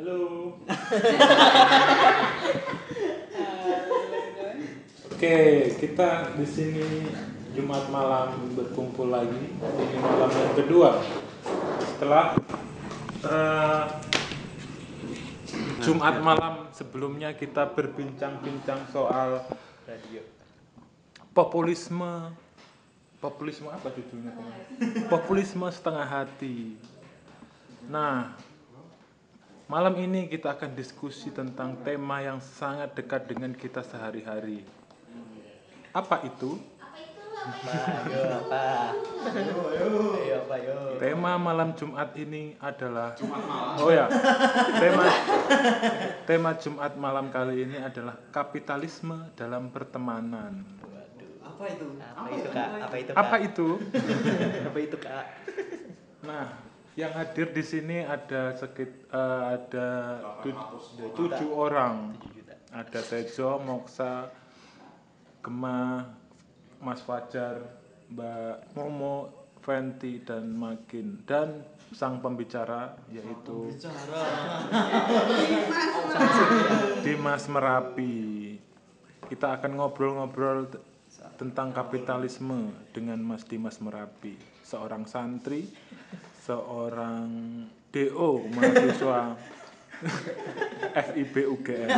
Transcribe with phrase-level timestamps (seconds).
[0.00, 0.56] Halo.
[5.12, 5.36] Oke,
[5.76, 7.04] kita di sini
[7.52, 9.52] Jumat malam berkumpul lagi.
[9.60, 11.04] Ini malam yang kedua.
[11.84, 12.32] Setelah
[13.28, 13.84] eh,
[15.84, 19.44] Jumat malam sebelumnya kita berbincang-bincang soal
[19.84, 20.24] radio.
[21.36, 22.32] Populisme.
[23.20, 24.32] Populisme apa judulnya?
[25.12, 26.80] Populisme setengah hati.
[27.84, 28.48] Nah
[29.70, 34.66] malam ini kita akan diskusi tentang tema yang sangat dekat dengan kita sehari-hari.
[35.94, 36.58] Apa itu?
[37.40, 37.72] Apa
[38.04, 38.62] ayo apa
[39.32, 43.14] ayo apa yo tema malam Jumat ini adalah
[43.80, 44.10] oh ya.
[44.76, 45.06] Tema
[46.26, 50.66] tema Jumat malam kali ini adalah kapitalisme dalam pertemanan.
[51.46, 51.86] Apa itu?
[51.96, 52.68] Apa itu kak?
[52.74, 53.68] Apa itu apa itu?
[54.66, 55.24] Apa itu kak?
[56.26, 56.69] Nah,
[57.00, 59.88] yang hadir di sini ada sekit eh, ada
[60.44, 60.52] tu-
[61.16, 62.12] tujuh orang.
[62.70, 64.30] Ada Tejo, Moksa,
[65.42, 66.06] Gema,
[66.78, 67.58] Mas Fajar,
[68.06, 69.26] Mbak Momo,
[69.58, 73.74] Fenty dan Makin dan sang pembicara yaitu
[77.02, 78.54] Dimas Merapi.
[79.26, 80.70] Kita akan ngobrol-ngobrol
[81.34, 85.66] tentang kapitalisme dengan Mas Dimas Merapi, seorang santri,
[86.50, 87.26] seorang
[87.94, 89.38] DO mahasiswa
[91.06, 91.88] FIB UGM.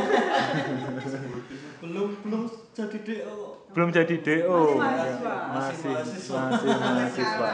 [1.80, 2.42] belum belum
[2.76, 3.36] jadi DO
[3.72, 4.76] Belum jadi DO.
[4.76, 5.16] Masih
[5.56, 5.88] Masih mahasiswa.
[5.88, 6.40] Masih mahasiswa.
[6.52, 7.50] masih mahasiswa.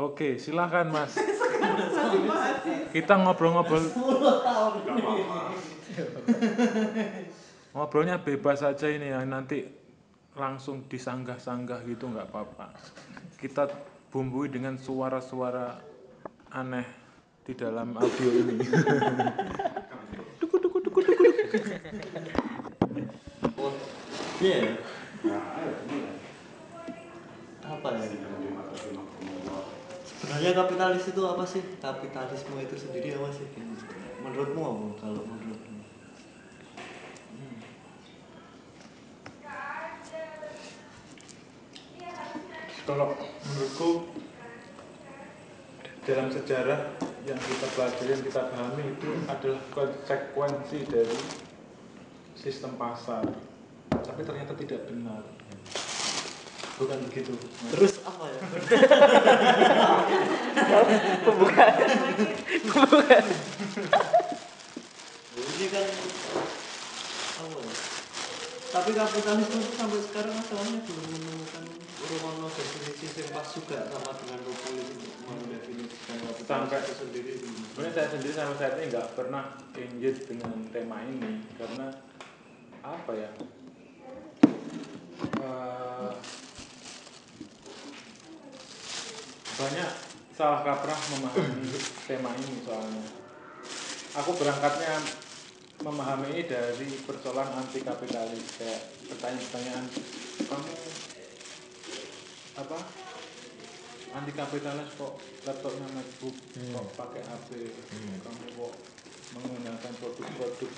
[0.00, 1.12] Oke, silakan Mas.
[2.88, 4.00] Kita ngobrol-ngobrol 10
[4.40, 4.72] tahun
[7.76, 9.68] Ngobrolnya bebas aja ini ya, nanti
[10.32, 12.72] langsung disanggah-sanggah gitu nggak apa-apa.
[13.36, 13.68] Kita
[14.10, 15.78] bumbui dengan suara-suara
[16.50, 16.86] aneh
[17.46, 18.58] di dalam audio ini.
[24.42, 24.74] iya.
[27.62, 28.10] Apa ya
[30.20, 31.62] sebenarnya kapitalis itu apa sih?
[31.78, 33.46] Kapitalisme itu sendiri apa sih?
[34.26, 35.22] Menurutmu apa kalau
[42.88, 44.08] Kalau menurutku
[46.04, 46.96] dalam sejarah
[47.28, 51.18] yang kita pelajari, yang kita pahami itu adalah konsekuensi dari
[52.34, 53.28] sistem pasar.
[53.90, 55.20] Tapi ternyata tidak benar.
[56.80, 57.36] Bukan begitu.
[57.76, 58.40] Terus apa ya
[61.24, 61.76] pembukaan
[62.64, 63.24] pembukaan
[65.60, 65.84] ini kan
[67.40, 67.74] apa ya?
[68.70, 71.64] tapi kapitalisme itu sampai sekarang masalahnya belum menemukan
[73.00, 78.56] yang pas juga sama dengan populis untuk mendefinisikan Sampai- itu sendiri Sebenarnya saya sendiri sampai
[78.60, 81.86] saat ini nggak pernah engage dengan tema ini karena
[82.84, 83.30] apa ya?
[85.40, 86.12] Eh,
[89.56, 89.90] banyak
[90.36, 91.72] salah kaprah memahami
[92.04, 93.04] tema ini soalnya.
[94.20, 95.00] Aku berangkatnya
[95.80, 99.84] memahami ini dari persoalan anti kapitalis kayak pertanyaan-pertanyaan
[100.48, 100.89] kamu
[102.60, 102.78] apa?
[104.10, 107.48] Anti kapitalis kok laptopnya MacBook kok pakai HP
[108.26, 108.72] kamu kok
[109.38, 110.72] menggunakan produk-produk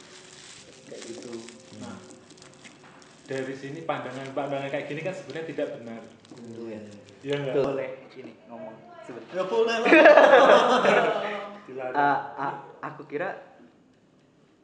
[0.88, 1.32] kayak gitu.
[1.80, 1.96] Nah
[3.24, 6.02] dari sini pandangan pandangan kayak gini kan sebenarnya tidak benar.
[6.36, 6.80] Itu ya.
[7.24, 8.74] ya enggak boleh ini ngomong.
[9.02, 9.90] Sebentar ya boleh lah.
[11.72, 12.54] Ah, ah,
[12.84, 13.32] aku kira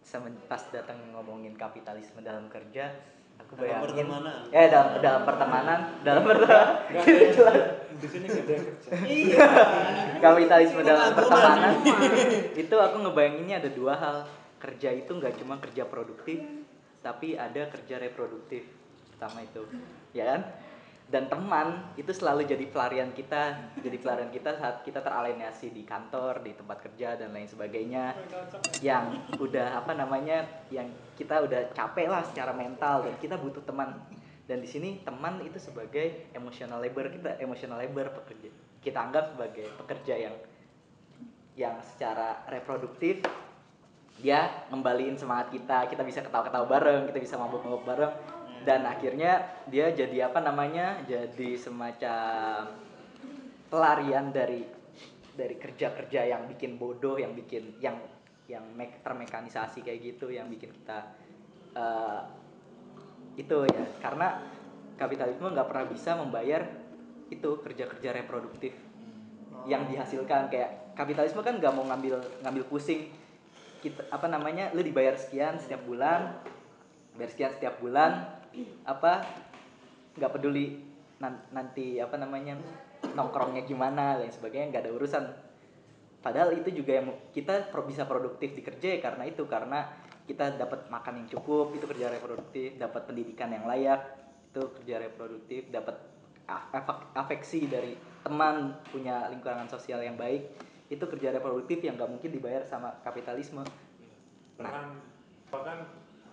[0.05, 2.93] semen pas datang ngomongin kapitalisme dalam kerja
[3.49, 4.37] aku Dalam bayangin pertemanan.
[4.53, 5.79] eh dalam dalam pertemanan.
[6.05, 6.77] Dalam pertemanan.
[7.99, 9.47] Di sini ada kerja.
[10.21, 11.73] Kapitalisme dalam pertemanan.
[12.55, 14.17] Itu aku ngebayanginnya ada dua hal.
[14.61, 16.45] Kerja itu nggak cuma kerja produktif
[17.01, 18.69] tapi ada kerja reproduktif.
[19.17, 19.65] Pertama itu.
[20.13, 20.41] Ya kan
[21.09, 26.45] dan teman itu selalu jadi pelarian kita jadi pelarian kita saat kita teralienasi di kantor
[26.45, 28.13] di tempat kerja dan lain sebagainya.
[28.85, 33.97] Yang udah apa namanya yang kita udah capek lah secara mental dan kita butuh teman.
[34.45, 38.49] Dan di sini teman itu sebagai emotional labor kita emotional labor pekerja
[38.83, 40.35] kita anggap sebagai pekerja yang
[41.59, 43.21] yang secara reproduktif
[44.19, 48.13] dia ngembaliin semangat kita kita bisa ketawa-ketawa bareng kita bisa mabuk-mabuk bareng
[48.63, 51.03] dan akhirnya dia jadi apa namanya?
[51.07, 52.73] Jadi semacam
[53.69, 54.65] pelarian dari
[55.39, 58.01] dari kerja-kerja yang bikin bodoh yang bikin yang
[58.49, 61.15] yang mek- termekanisasi kayak gitu yang bikin kita
[61.77, 62.23] eh,
[63.39, 63.85] itu ya.
[64.03, 64.43] Karena
[64.99, 66.63] kapitalisme nggak pernah bisa membayar
[67.29, 68.75] itu kerja-kerja reproduktif
[69.69, 70.49] yang dihasilkan.
[70.51, 73.13] Kayak kapitalisme kan nggak mau ngambil ngambil pusing.
[73.79, 74.75] Kita apa namanya?
[74.75, 76.35] Lu dibayar sekian setiap bulan
[77.19, 78.38] bayar sekian setiap bulan
[78.87, 79.27] apa
[80.19, 80.79] nggak peduli
[81.23, 82.59] nan- nanti apa namanya
[83.15, 85.25] nongkrongnya gimana dan sebagainya nggak ada urusan.
[86.19, 89.87] Padahal itu juga yang kita bisa produktif di kerja ya karena itu karena
[90.27, 94.03] kita dapat makan yang cukup itu kerja reproduktif dapat pendidikan yang layak
[94.53, 95.97] itu kerja reproduktif dapat
[97.17, 100.49] afeksi dari teman punya lingkungan sosial yang baik
[100.89, 103.61] itu kerja reproduktif yang nggak mungkin dibayar sama kapitalisme.
[104.57, 104.87] Bahkan
[105.53, 105.85] bahkan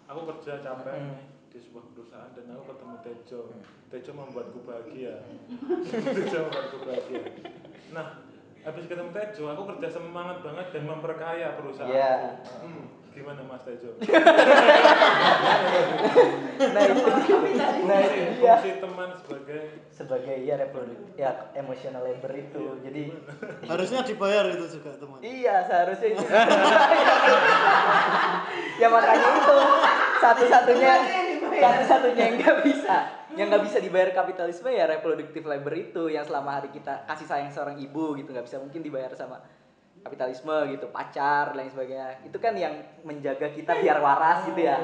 [0.07, 0.95] aku kerja capek.
[0.95, 1.35] Hmm.
[1.56, 3.48] Di sebuah perusahaan dan aku ketemu Tejo.
[3.48, 3.63] Hmm.
[3.88, 5.24] Tejo membuatku bahagia.
[6.19, 7.24] Tejo membuatku bahagia.
[7.96, 8.28] Nah
[8.68, 11.88] habis ketemu Tejo aku kerja semangat banget dan memperkaya perusahaan.
[11.88, 12.44] Iya.
[12.60, 13.96] hmm, gimana Mas Tejo?
[16.56, 17.04] Nah itu
[17.84, 18.56] nah itu fungsi, dia.
[18.56, 19.62] Fungsi teman sebagai
[19.92, 22.80] sebagai ya reproduktif ya emotional labor itu.
[22.84, 23.12] Jadi
[23.68, 25.19] Harusnya dibayar itu juga teman.
[25.24, 26.24] Iya seharusnya itu.
[28.84, 29.58] ya makanya itu.
[30.16, 30.94] Satu-satunya
[31.74, 32.96] satu-satunya yang nggak bisa.
[33.36, 37.52] Yang nggak bisa dibayar kapitalisme ya reproduktif labor itu yang selama hari kita kasih sayang
[37.52, 39.42] seorang ibu gitu nggak bisa mungkin dibayar sama
[40.06, 42.22] kapitalisme gitu pacar lain sebagainya.
[42.30, 44.78] Itu kan yang menjaga kita biar waras gitu ya.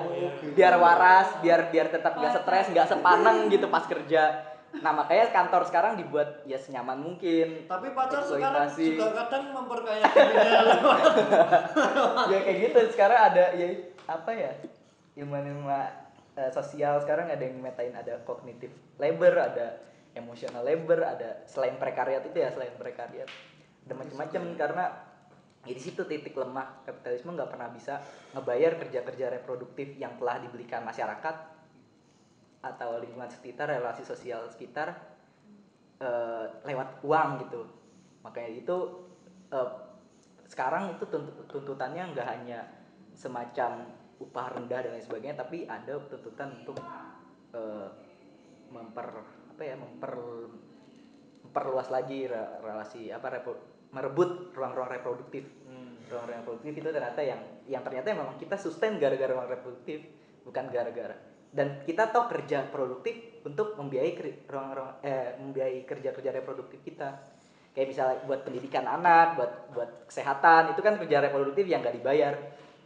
[0.57, 4.49] Biar waras biar biar tetap nggak stres nggak sepaneng gitu pas kerja.
[4.71, 7.69] Nah makanya kantor sekarang dibuat ya senyaman mungkin.
[7.69, 10.03] Tapi pacar sekarang juga kadang memperkaya
[12.31, 12.79] ya kayak gitu.
[12.89, 13.67] Sekarang ada ya
[14.09, 14.51] apa ya
[15.19, 15.69] ilmu-ilmu
[16.41, 19.77] eh, sosial sekarang ada yang metain ada kognitif labor ada
[20.17, 23.29] emotional labor ada selain prekariat itu ya selain prekariat
[23.85, 24.41] ada macam-macam.
[24.57, 24.85] Karena
[25.61, 28.01] ya di situ titik lemah kapitalisme nggak pernah bisa
[28.33, 31.35] ngebayar kerja-kerja reproduktif yang telah dibelikan masyarakat
[32.61, 34.97] atau lingkungan sekitar relasi sosial sekitar
[36.01, 37.61] eh, lewat uang gitu.
[38.25, 38.77] Makanya itu
[39.53, 39.69] eh,
[40.49, 42.59] sekarang itu tuntut- tuntutannya nggak hanya
[43.15, 46.77] semacam upah rendah dan lain sebagainya tapi ada tuntutan untuk
[47.57, 47.89] eh,
[48.71, 49.07] memper
[49.51, 50.13] apa ya memper
[51.45, 53.43] memperluas lagi re- relasi apa
[53.91, 55.43] merebut ruang-ruang reproduktif.
[55.67, 60.07] Hmm, ruang-ruang reproduktif itu ternyata yang yang ternyata memang kita sustain gara-gara ruang reproduktif
[60.47, 61.15] bukan gara-gara.
[61.51, 67.19] Dan kita tahu kerja produktif untuk membiayai ruang-ruang eh membiayai kerja-kerja reproduktif kita.
[67.71, 72.35] Kayak misalnya buat pendidikan anak buat buat kesehatan itu kan kerja reproduktif yang nggak dibayar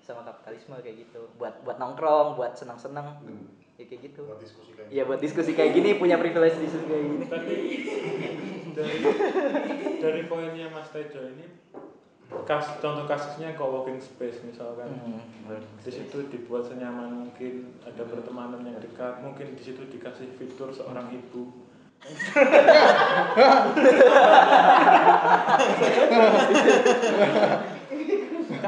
[0.05, 1.25] sama kapitalisme kayak gitu.
[1.41, 3.25] Buat buat nongkrong buat senang-senang.
[3.81, 4.29] Ya kayak gitu.
[4.29, 7.25] Buat diskusi kayak ya buat diskusi kayak gini punya privilege diskusi kayak gini.
[7.25, 7.53] Tapi
[8.77, 8.97] dari
[9.97, 11.45] dari poinnya Mas Tejo ini
[12.45, 14.89] kas, contoh kasusnya co-working space misalkan.
[14.93, 15.21] Hmm.
[15.81, 21.13] di situ dibuat senyaman mungkin ada pertemanan yang dekat mungkin di situ dikasih fitur seorang
[21.13, 21.53] ibu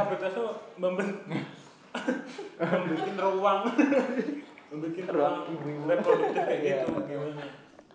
[0.08, 0.46] kapasitas itu
[0.80, 1.08] memben
[2.62, 3.62] membuat ruang.
[4.72, 5.36] Membuat ruang
[5.88, 6.92] reproduktif kayak gitu.
[7.08, 7.44] Gimana?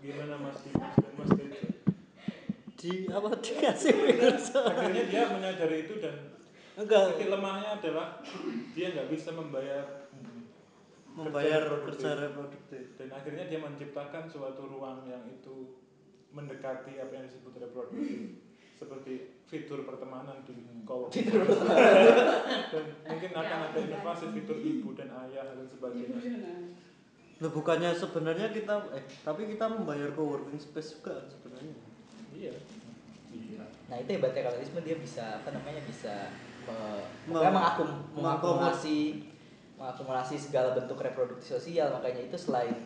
[0.00, 1.72] Gimana Mas Dimas dan Mas Tejo
[2.82, 3.28] di apa?
[3.38, 4.50] Dikasih virus.
[4.58, 6.34] akhirnya dia menyadari itu dan
[6.74, 7.14] Enggak.
[7.14, 8.18] titik lemahnya adalah
[8.74, 10.10] dia nggak bisa membayar
[11.12, 12.96] membayar kerja reproduktif.
[12.98, 15.78] dan akhirnya dia menciptakan suatu ruang yang itu
[16.32, 18.40] mendekati apa yang disebut reproduktif
[18.82, 21.30] seperti fitur pertemanan di co-working
[22.72, 26.18] dan mungkin akan ada inovasi fitur ibu dan ayah dan sebagainya.
[27.38, 31.74] Loh bukannya sebenarnya kita eh tapi kita membayar co-working space juga sebenarnya.
[32.34, 32.52] iya.
[33.32, 33.64] Iya.
[33.86, 36.32] Nah itu hebatnya kapitalisme dia bisa apa namanya bisa
[36.66, 39.30] uh, pokoknya mengakum, mengakumulasi.
[39.78, 41.90] mengakumulasi segala bentuk reproduksi sosial.
[41.94, 42.76] Makanya itu selain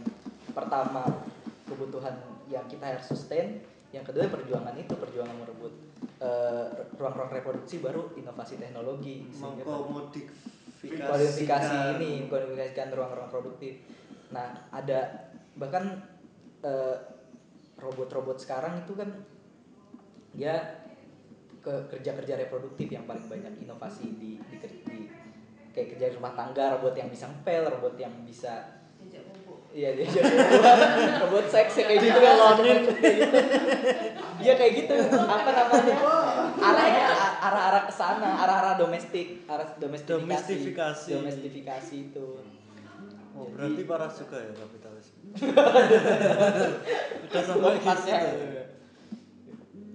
[0.56, 1.04] pertama
[1.68, 2.16] kebutuhan
[2.48, 3.60] yang kita harus sustain
[3.94, 5.85] yang kedua perjuangan itu perjuangan merebut
[6.20, 13.82] uh, ruang-ruang reproduksi baru inovasi teknologi Mengkomodifikasikan kualifikasi ini kualifikasikan ruang-ruang produktif.
[14.30, 16.04] Nah ada bahkan
[16.60, 16.96] eh,
[17.80, 19.08] robot-robot sekarang itu kan
[20.36, 20.84] ya
[21.64, 24.98] ke kerja-kerja reproduktif yang paling banyak inovasi di, di, di
[25.74, 28.75] kayak kerja rumah tangga robot yang bisa ngepel robot yang bisa
[29.76, 30.36] Iya dia jadi
[31.20, 32.80] robot seks ya kayak gitu kan Dipelonin.
[34.38, 35.96] Iya kayak gitu apa namanya
[36.56, 41.10] arahnya a- arah-arah ke sana arah-arah domestik arah domestifikasi Domestifikasi.
[41.12, 42.26] domestifikasi itu
[43.36, 45.20] Oh, berarti parah juga ya kapitalisme.
[47.28, 48.28] Udah sampai gitu.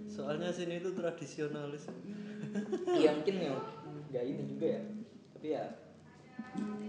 [0.07, 1.89] Soalnya sini itu tradisionalis.
[2.85, 3.57] Iya mungkin yang
[4.11, 4.81] nggak ini juga ya
[5.33, 5.63] tapi ya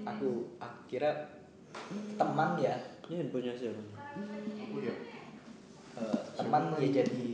[0.04, 1.40] aku aku kira
[2.16, 2.76] teman ya.
[3.08, 3.82] Ini handphonenya siapa?
[4.72, 4.94] aku ya
[6.00, 7.24] eh, teman ya jadi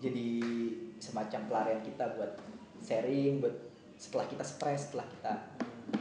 [0.00, 0.28] jadi
[1.00, 2.32] semacam pelarian kita buat
[2.80, 3.56] sharing buat
[4.00, 5.32] setelah kita stres setelah kita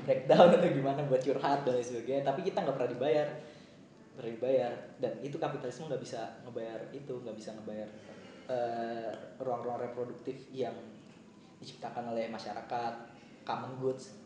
[0.07, 2.23] breakdown atau gimana buat curhat dan lain sebagainya.
[2.23, 3.27] Tapi kita nggak pernah dibayar
[4.15, 4.73] pernah dibayar.
[4.99, 7.89] Dan itu kapitalisme nggak bisa ngebayar itu nggak bisa ngebayar
[8.47, 10.75] eh, ruang-ruang reproduktif yang
[11.59, 12.93] diciptakan oleh masyarakat
[13.43, 14.18] common goods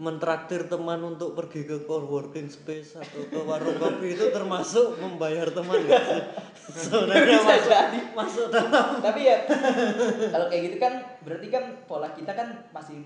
[0.00, 5.76] mentraktir teman untuk pergi ke coworking space atau ke warung kopi itu termasuk membayar teman
[5.76, 5.92] sih?
[6.88, 8.00] Sebenarnya Bisa masuk jadi.
[8.16, 9.44] masuk dalam tapi ya
[10.32, 13.04] kalau kayak gitu kan berarti kan pola kita kan masih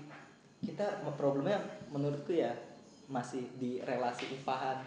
[0.63, 1.59] kita problemnya
[1.91, 2.55] menurutku ya
[3.11, 4.79] masih di relasi upahan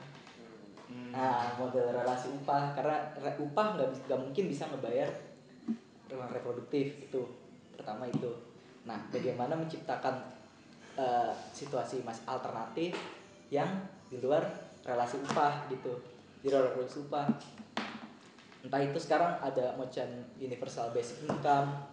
[1.12, 5.12] nah model relasi upah karena re- upah nggak mungkin bisa ngebayar
[6.08, 7.20] ruang reproduktif itu
[7.76, 8.32] pertama itu
[8.88, 10.37] nah bagaimana menciptakan
[10.98, 12.98] eh, situasi mas alternatif
[13.54, 13.70] yang
[14.10, 14.42] di luar
[14.82, 15.94] relasi upah gitu
[16.42, 17.26] di luar relasi upah.
[18.66, 20.06] Entah itu sekarang ada macam
[20.42, 21.86] universal basic income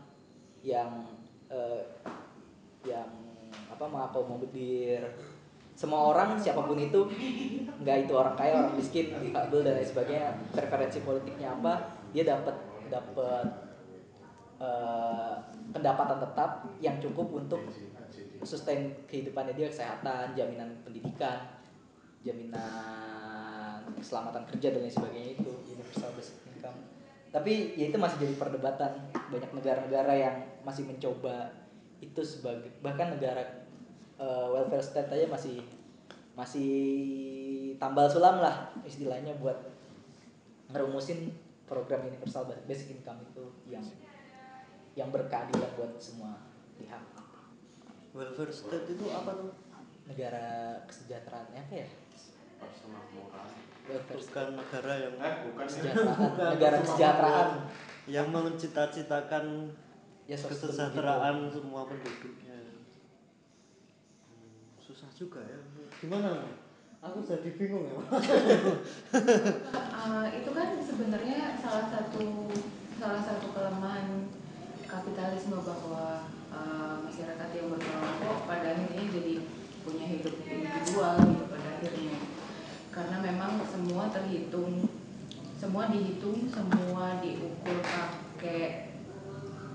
[0.66, 1.06] yang
[1.54, 1.86] eh,
[2.86, 3.10] yang
[3.70, 5.02] apa mengakomodir
[5.76, 7.04] semua orang siapa pun itu
[7.84, 10.30] nggak itu orang kaya orang miskin difabel dan lain sebagainya.
[10.56, 12.56] Preferensi politiknya apa dia dapat
[12.88, 13.48] dapat
[14.58, 15.34] eh,
[15.76, 17.62] pendapatan tetap yang cukup untuk
[18.46, 21.56] sustain kehidupannya dia kesehatan jaminan pendidikan
[22.26, 25.52] jaminan keselamatan kerja dan lain sebagainya itu.
[25.70, 26.78] Universal basic income.
[27.30, 28.92] Tapi ya itu masih jadi perdebatan.
[29.14, 30.36] Banyak negara-negara yang
[30.66, 31.54] masih mencoba
[32.02, 33.66] itu sebagai bahkan negara
[34.20, 35.64] eh, welfare state aja masih
[36.36, 36.74] masih
[37.80, 39.56] tambal sulam lah istilahnya buat
[40.68, 41.32] ngerumusin
[41.64, 43.86] program universal basic income itu yang
[45.00, 46.36] yang berkeadilan buat semua
[46.76, 47.00] pihak
[48.16, 49.52] welfare state itu apa tuh?
[50.06, 51.88] negara kesejahteraan apa ya
[52.62, 53.50] persemakmuran
[53.86, 56.48] welfare state Bukan negara yang eh bukan kesejahteraan Bukan.
[56.56, 57.50] negara kesejahteraan
[58.06, 59.46] yang mencita-citakan
[60.26, 62.58] ya kesejahteraan semua penduduknya.
[64.30, 65.58] Hmm, susah juga ya.
[66.02, 66.46] Gimana?
[67.02, 67.98] Aku jadi bingung ya.
[70.06, 72.46] Eh, itu kan sebenarnya salah satu
[73.02, 74.30] salah satu kelemahan
[74.86, 79.34] kapitalisme bahwa eh, masyarakat yang berkelompok pada akhirnya jadi
[79.84, 82.18] punya hidup individual gitu pada akhirnya.
[82.90, 84.88] Karena memang semua terhitung
[85.56, 88.92] semua dihitung semua diukur pakai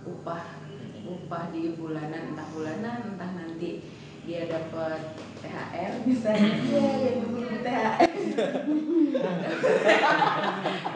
[0.04, 0.60] upah
[1.02, 3.82] upah di bulanan entah bulanan entah nanti
[4.24, 6.52] dia dapat THR misalnya.
[7.00, 8.08] Yang dulu THR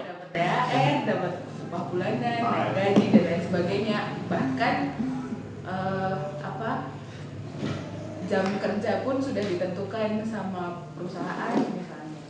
[0.04, 1.32] dapat THR, dapat
[1.66, 2.40] upah bulanan,
[2.74, 3.98] gaji dan lain sebagainya.
[4.28, 4.76] Bahkan
[5.64, 6.70] eh, apa
[8.24, 12.22] jam kerja pun sudah ditentukan sama perusahaan misalnya.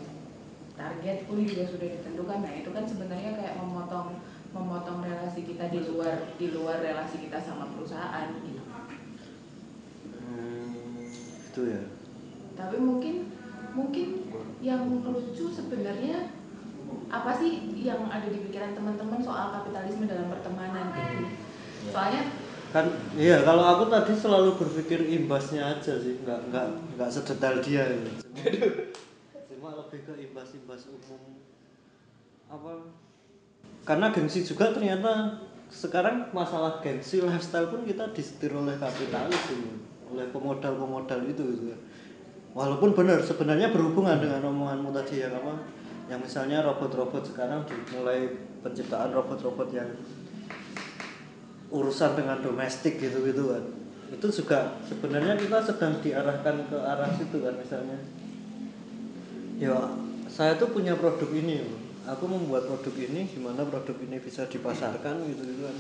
[0.75, 2.39] Target pun juga sudah ditentukan.
[2.43, 4.19] Nah itu kan sebenarnya kayak memotong
[4.55, 8.63] memotong relasi kita di luar di luar relasi kita sama perusahaan gitu.
[10.23, 11.11] Hmm,
[11.51, 11.83] itu ya.
[12.55, 13.35] tapi mungkin
[13.75, 14.31] mungkin
[14.63, 16.31] yang lucu sebenarnya
[17.11, 21.35] apa sih yang ada di pikiran teman-teman soal kapitalisme dalam pertemanan itu
[21.91, 22.31] soalnya
[22.75, 26.67] Kan iya kalau aku tadi selalu berpikir imbasnya aja sih, nggak nggak
[26.99, 28.11] nggak sedetail dia gitu.
[29.55, 31.39] Cuma lebih ke imbas-imbas umum
[32.51, 32.91] apa
[33.87, 35.39] karena gengsi juga ternyata
[35.71, 39.79] sekarang masalah gengsi lifestyle pun kita disetir oleh kapitalis ini,
[40.11, 41.79] oleh pemodal-pemodal itu gitu.
[42.59, 45.63] Walaupun benar sebenarnya berhubungan dengan omonganmu tadi yang apa
[46.11, 47.63] yang misalnya robot-robot sekarang
[47.95, 48.35] mulai
[48.67, 49.89] penciptaan robot-robot yang
[51.75, 53.65] urusan dengan domestik gitu-gitu kan.
[54.15, 57.99] Itu juga sebenarnya kita sedang diarahkan ke arah situ kan misalnya.
[59.59, 59.75] Ya
[60.31, 61.83] saya tuh punya produk ini loh.
[62.05, 65.79] aku membuat produk ini gimana produk ini bisa dipasarkan gitu gitu kan.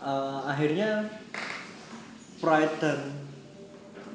[0.00, 1.12] Eh, akhirnya
[2.40, 3.00] pride dan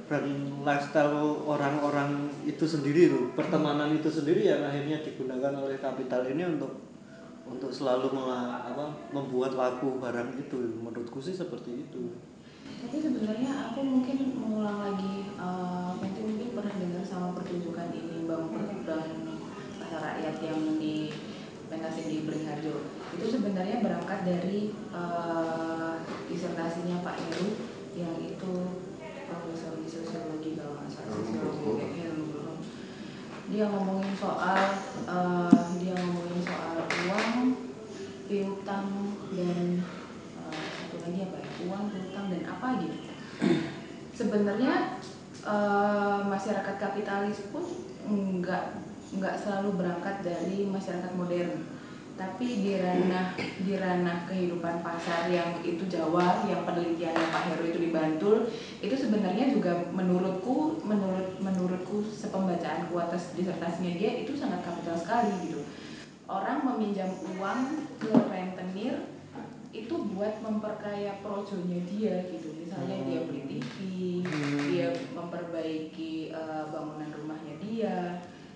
[0.06, 0.26] dan
[0.62, 6.95] lifestyle orang-orang itu sendiri tuh pertemanan itu sendiri yang akhirnya digunakan oleh kapital ini untuk
[7.46, 10.58] untuk selalu apa, membuat laku barang itu.
[10.82, 12.14] Menurutku sih seperti itu.
[12.86, 15.26] Tapi sebenarnya aku mungkin mengulang lagi
[16.16, 18.46] nanti mungkin pernah dengar sama pertunjukan ini bang
[18.88, 19.10] bang
[19.84, 21.12] pasar rakyat yang di
[21.68, 22.88] pentas di Beringharjo
[23.20, 25.94] itu sebenarnya berangkat dari eh,
[26.32, 27.58] disertasinya Pak Heru
[28.00, 28.80] yang itu
[29.28, 31.84] profesor di sosiologi kalau nggak salah sosiologi
[33.52, 34.60] dia ngomongin soal
[35.04, 37.60] eh, dia ngomongin soal uang
[38.36, 39.80] piutang dan
[40.52, 42.98] eh, satu lagi apa ya uang piutang dan apa gitu.
[44.20, 45.00] Sebenarnya
[45.48, 47.64] eh, masyarakat kapitalis pun
[48.44, 48.84] nggak
[49.16, 51.64] nggak selalu berangkat dari masyarakat modern.
[52.16, 57.80] Tapi di ranah di ranah kehidupan pasar yang itu Jawa yang penelitiannya Pak Heru itu
[57.84, 58.48] di Bantul
[58.80, 65.65] itu sebenarnya juga menurutku menurut menurutku sepembacaanku atas disertasinya dia itu sangat kapital sekali gitu
[66.26, 69.06] orang meminjam uang ke rentenir
[69.76, 72.56] itu buat memperkaya projonya dia gitu.
[72.56, 73.78] Misalnya dia beli TV
[74.72, 77.98] dia memperbaiki eh, bangunan rumahnya dia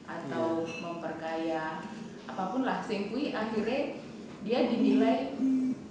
[0.07, 1.83] atau memperkaya
[2.25, 2.81] apa pun lah.
[2.88, 3.99] Sing kui akhirnya
[4.41, 5.35] dia dinilai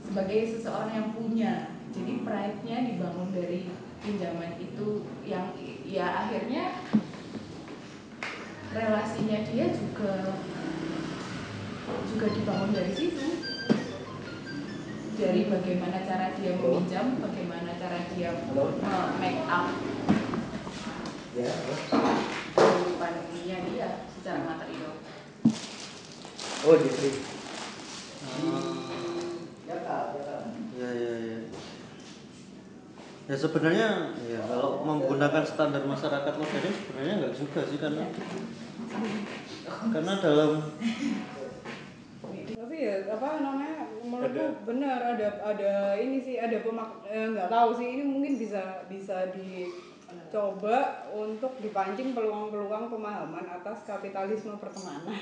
[0.03, 1.53] sebagai seseorang yang punya.
[1.93, 3.69] Jadi pride-nya dibangun dari
[4.01, 5.53] pinjaman itu yang
[5.85, 6.85] ya akhirnya
[8.71, 10.37] relasinya dia juga
[12.09, 13.27] juga dibangun dari situ.
[15.19, 18.31] Dari bagaimana cara dia meminjam bagaimana cara dia
[19.19, 19.67] make up.
[22.55, 24.93] Kehidupan dunia dia secara material.
[26.67, 27.15] Oh Jeffrey.
[30.79, 31.39] Ya ya ya
[33.29, 38.09] ya sebenarnya ya kalau menggunakan standar masyarakat modern sebenarnya nggak juga sih karena
[39.93, 40.53] karena dalam
[42.57, 47.77] tapi ya apa namanya menurutku benar ada ada ini sih ada pemak eh, nggak tahu
[47.77, 55.21] sih ini mungkin bisa bisa dicoba untuk dipancing peluang-peluang pemahaman atas kapitalisme pertemanan.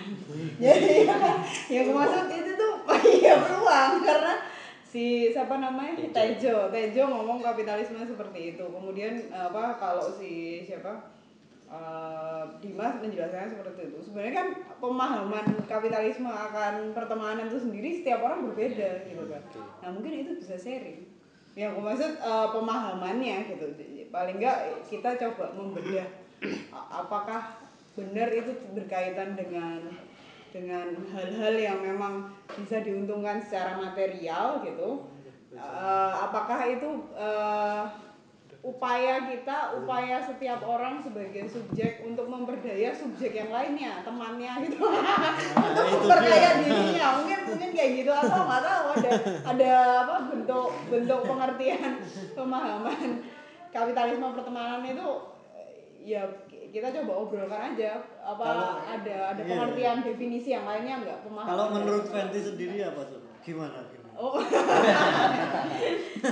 [0.63, 1.11] Jadi
[1.75, 2.73] yang aku maksud itu tuh
[3.11, 4.35] iya peluang karena
[4.87, 6.71] si siapa namanya Tejo.
[6.71, 8.65] Tejo ngomong kapitalisme seperti itu.
[8.71, 11.16] Kemudian apa kalau si siapa
[11.67, 13.99] Eh, Dimas menjelaskan seperti itu.
[14.07, 19.43] Sebenarnya kan pemahaman kapitalisme akan pertemanan itu sendiri setiap orang berbeda gitu kan.
[19.83, 21.11] Nah mungkin itu bisa sharing.
[21.59, 23.67] Yang aku maksud eh, pemahamannya gitu.
[24.15, 26.07] Paling enggak kita coba membedah
[26.71, 27.59] apakah
[27.99, 29.83] benar itu berkaitan dengan
[30.55, 35.11] dengan hal-hal yang memang bisa diuntungkan secara material gitu.
[35.51, 38.06] Eh, apakah itu eh,
[38.67, 44.83] upaya kita, upaya setiap orang sebagai subjek untuk memperdaya subjek yang lainnya, temannya gitu,
[45.55, 48.11] untuk memperkaya dirinya, mungkin mungkin kayak gitu.
[48.11, 49.11] Atau nggak tahu ada
[49.47, 52.03] ada apa bentuk bentuk pengertian
[52.35, 53.23] pemahaman
[53.71, 55.09] kapitalisme pertemanan itu
[56.03, 56.27] ya
[56.75, 58.03] kita coba obrolkan aja.
[58.19, 59.51] Apa Kalau- ada ada iya.
[59.55, 61.19] pengertian definisi yang lainnya nggak?
[61.23, 62.03] Pemahaman kalau menurut.
[62.11, 64.11] Fenty sendiri apa tuh gimana gimana?
[64.17, 64.41] Oh.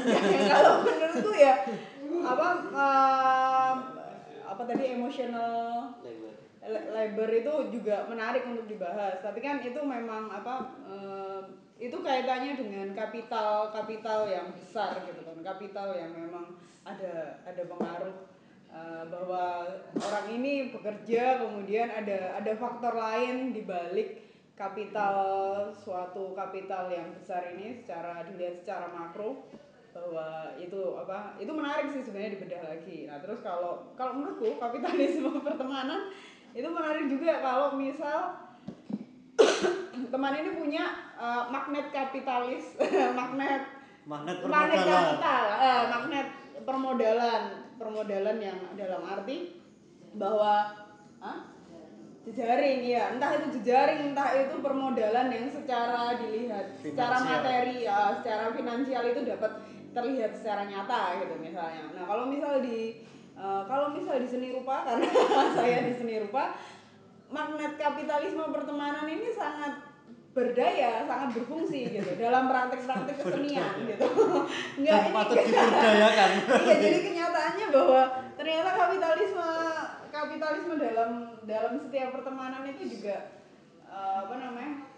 [0.08, 1.52] ya, kalau menurutku ya
[2.24, 3.78] apa em,
[4.44, 5.92] apa tadi emotional
[6.64, 9.20] la- labor itu juga menarik untuk dibahas.
[9.20, 11.44] Tapi kan itu memang apa em,
[11.76, 15.36] itu kaitannya dengan kapital kapital yang besar gitu kan.
[15.44, 18.16] Kapital yang memang ada ada pengaruh
[18.68, 19.64] eh, bahwa
[19.96, 25.16] orang ini bekerja kemudian ada ada faktor lain di balik kapital
[25.74, 29.50] suatu kapital yang besar ini secara dilihat secara makro
[29.94, 35.30] bahwa itu apa itu menarik sih sebenarnya dibedah lagi nah terus kalau kalau menurutku kapitalisme
[35.46, 36.10] pertemanan
[36.50, 38.34] itu menarik juga kalau misal
[40.12, 42.74] teman ini punya eh, magnet kapitalis
[43.18, 43.62] magnet
[44.02, 46.28] magnet magnet permodalan kapital eh, magnet
[46.66, 47.42] permodalan
[47.78, 49.62] permodalan yang dalam arti
[50.18, 50.74] bahwa
[51.22, 51.54] Hah?
[52.24, 57.36] jejaring ya entah itu jejaring entah itu permodalan yang secara dilihat secara Finansial.
[57.36, 59.52] materi ya secara finansial itu dapat
[59.94, 61.94] terlihat secara nyata gitu misalnya.
[61.94, 63.06] Nah kalau misal di
[63.38, 65.08] eh, kalau misal di seni rupa karena
[65.54, 66.58] saya di seni rupa
[67.30, 69.94] magnet kapitalisme pertemanan ini sangat
[70.34, 74.06] berdaya sangat berfungsi gitu dalam praktek-praktek kesenian gitu.
[74.82, 75.36] Enggak, dan ini patut
[76.66, 78.02] iya jadi kenyataannya bahwa
[78.34, 79.50] ternyata kapitalisme
[80.10, 81.10] kapitalisme dalam
[81.46, 83.38] dalam setiap pertemanan itu juga
[83.86, 84.90] eh, apa namanya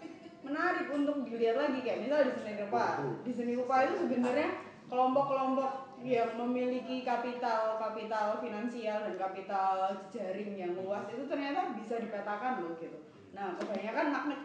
[0.47, 1.79] menarik untuk dilihat lagi.
[1.83, 2.85] Kayak misal di seni rupa.
[3.21, 4.49] Di seni rupa itu sebenarnya
[4.87, 9.75] kelompok-kelompok yang memiliki kapital kapital finansial dan kapital
[10.13, 12.97] jaring yang luas itu ternyata bisa dipetakan loh gitu
[13.35, 14.41] nah kebanyakan magnet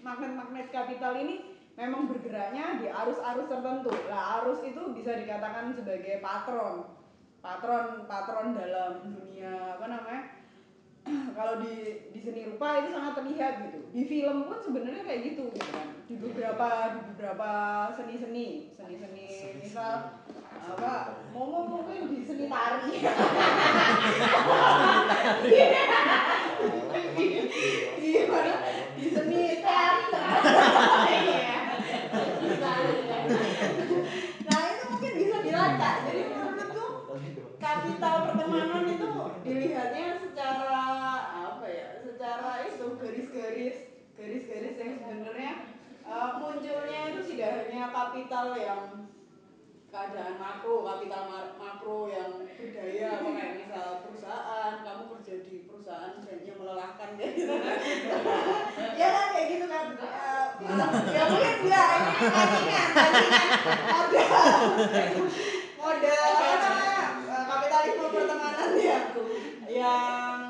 [0.00, 1.50] magnet-magnet kapital ini
[1.80, 3.92] memang bergeraknya di arus-arus tertentu.
[4.12, 6.84] Lah arus itu bisa dikatakan sebagai patron,
[7.40, 10.22] patron patron dalam dunia apa namanya?
[11.38, 11.74] Kalau di
[12.14, 13.78] di seni rupa itu sangat terlihat gitu.
[13.90, 15.88] Di film pun sebenarnya kayak gitu gitu kan.
[16.06, 17.50] Di beberapa di beberapa
[17.98, 19.26] seni-seni, seni-seni
[19.62, 20.22] misal
[20.60, 22.92] apa mau mungkin di seni tari.
[29.00, 30.26] Di seni teater
[31.10, 31.56] Iya.
[34.50, 35.94] nah itu mungkin bisa dilacak.
[36.10, 36.86] Jadi menurutku
[37.60, 39.08] kapital pertemanan itu
[39.44, 40.89] dilihatnya secara
[42.20, 43.76] secara itu garis-garis
[44.12, 45.52] garis-garis yang sebenarnya
[46.04, 49.08] eh, munculnya itu tidak hanya kapital yang
[49.88, 56.20] keadaan makro, kapital ma- makro yang berdaya, apa kayak misal perusahaan, kamu kerja di perusahaan
[56.20, 57.56] gajinya melelahkan kayak gitu.
[59.00, 59.86] ya kan kayak gitu kan.
[59.96, 60.46] Eh,
[61.16, 63.48] ya mungkin enggak, ini tandingan, tandingan
[63.96, 64.44] modal,
[65.80, 68.98] modal apa namanya eh, kapitalisme pertemanan ya,
[69.72, 70.49] yang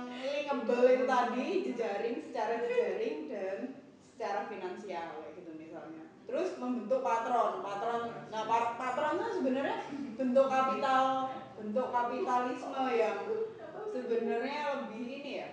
[0.58, 3.56] itu tadi jejaring secara jejaring dan
[4.02, 6.02] secara finansial kayak gitu misalnya.
[6.26, 8.10] Terus membentuk patron, patron.
[8.34, 9.78] Nah pa- patron itu sebenarnya
[10.18, 13.18] bentuk kapital, bentuk kapitalisme yang
[13.94, 15.48] sebenarnya lebih ini ya,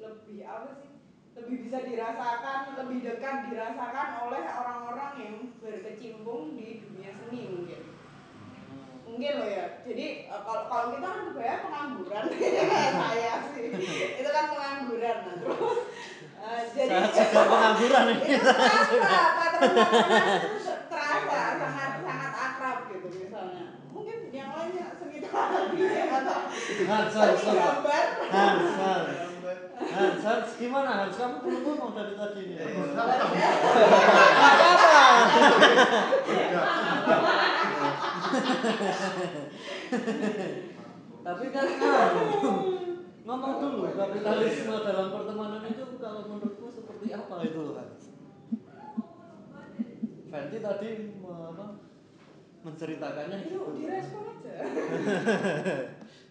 [0.00, 0.92] lebih apa sih?
[1.34, 7.83] Lebih bisa dirasakan, lebih dekat dirasakan oleh orang-orang yang berkecimpung di dunia seni mungkin
[9.14, 9.78] mungkin loh ya.
[9.86, 12.24] Jadi eh, kalau kalau kita kan kebanyakan pengangguran.
[12.98, 13.70] Saya sih.
[14.18, 15.78] Itu kan pengangguran nah terus
[16.42, 18.26] eh, jadi Saya juga pengangguran ini.
[18.34, 23.78] itu terasa patron-patronan itu terasa sangat sangat akrab gitu misalnya.
[23.94, 26.90] Mungkin yang lainnya seni terapi ya atau seni
[27.54, 29.30] gambar Hans, Hans.
[29.94, 31.14] Hans, Hans, gimana Hans?
[31.14, 32.58] Kamu belum ngomong dari tadi ini.
[41.24, 41.66] Tapi kan
[43.24, 48.12] ngomong dulu kapitalisme dalam pertemanan itu kalau menurutmu seperti apa itu Hans?
[50.28, 50.88] Fenty tadi
[51.24, 51.66] apa,
[52.66, 53.78] menceritakannya gitu.
[53.78, 54.54] direspon aja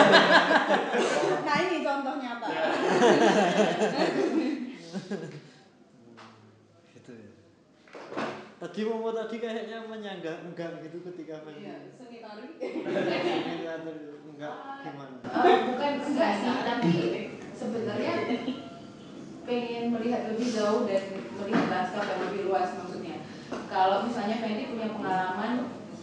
[1.46, 2.48] nah ini contoh nyata.
[6.90, 7.30] Gitu ya.
[8.60, 12.60] Tadi Momo tadi kayaknya menyanggah enggak gitu ketika main iya seni tari.
[14.30, 15.16] Enggak gimana?
[15.24, 16.92] Eh, bukan enggak sih tapi
[17.56, 18.12] sebenarnya
[19.44, 21.02] pengen melihat lebih jauh dan
[21.40, 23.16] melihat lanskap yang lebih luas maksudnya.
[23.72, 25.52] Kalau misalnya Fendi punya pengalaman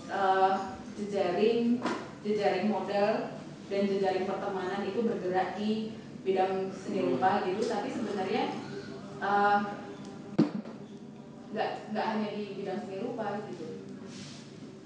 [0.10, 0.54] eh,
[0.98, 1.78] jejaring
[2.26, 3.37] jejaring modal
[3.68, 5.92] dan jejaring pertemanan itu bergerak di
[6.24, 7.62] bidang seni rupa gitu.
[7.68, 8.44] Tapi sebenarnya
[9.20, 9.60] eh,
[11.52, 13.68] nggak nggak hanya di bidang seni rupa gitu.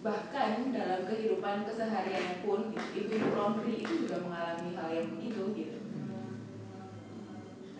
[0.01, 5.77] Bahkan dalam kehidupan kesehariannya pun ibu-ibu laundry itu juga mengalami hal yang begitu gitu.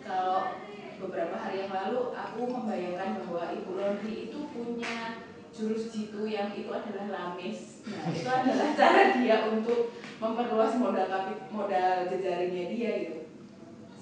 [0.02, 0.62] Kalau
[1.02, 5.18] beberapa hari yang lalu aku membayangkan bahwa ibu laundry itu punya
[5.50, 9.90] jurus jitu yang itu adalah lamis nah itu adalah cara dia untuk
[10.22, 13.18] memperluas modal kapit modal jejaringnya dia gitu.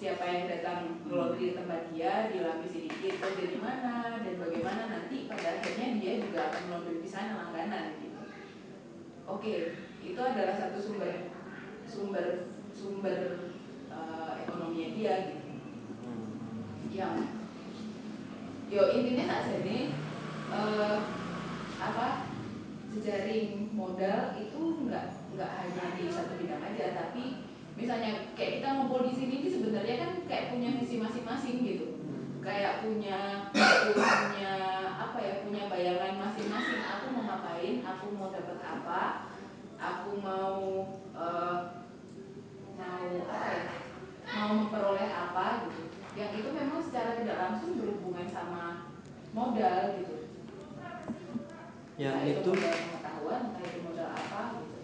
[0.00, 5.28] Siapa yang datang melobi di tempat dia dilapis sedikit oh dari mana dan bagaimana nanti
[5.28, 8.20] pada akhirnya dia juga akan melobi di sana langganan gitu.
[9.28, 11.32] Oke itu adalah satu sumber
[11.84, 13.20] sumber sumber
[13.92, 15.48] eh, ekonominya dia gitu.
[16.96, 17.16] Yang
[18.72, 19.92] yo intinya saat ini
[20.48, 20.96] eh,
[21.80, 22.29] apa
[22.90, 25.06] jejaring modal itu nggak
[25.38, 27.46] nggak hanya di satu bidang aja tapi
[27.78, 31.86] misalnya kayak kita ngumpul di sini ini sebenarnya kan kayak punya visi masing-masing gitu.
[32.40, 34.54] Kayak punya punya
[34.96, 36.80] apa ya punya bayangan masing-masing.
[36.82, 39.02] Aku mau ngapain aku mau dapat apa
[39.80, 40.58] aku mau
[41.14, 41.58] eh,
[42.76, 43.64] mau apa ya
[44.34, 45.82] mau memperoleh apa gitu.
[46.18, 48.92] Yang itu memang secara tidak langsung berhubungan sama
[49.30, 50.19] modal gitu
[52.00, 54.76] yang entah itu modal pengetahuan entah itu modal apa gitu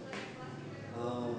[0.95, 1.33] oh.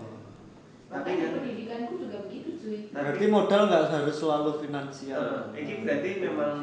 [0.88, 6.10] Tapi yang- pendidikanku juga begitu cuy berarti modal nggak harus selalu finansial Eh, ini berarti
[6.20, 6.56] memang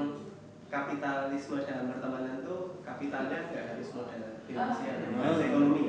[0.66, 5.22] kapitalisme dalam pertemanan tuh kapitalnya nggak harus modal finansial, Ah.
[5.22, 5.82] harus ekonomi.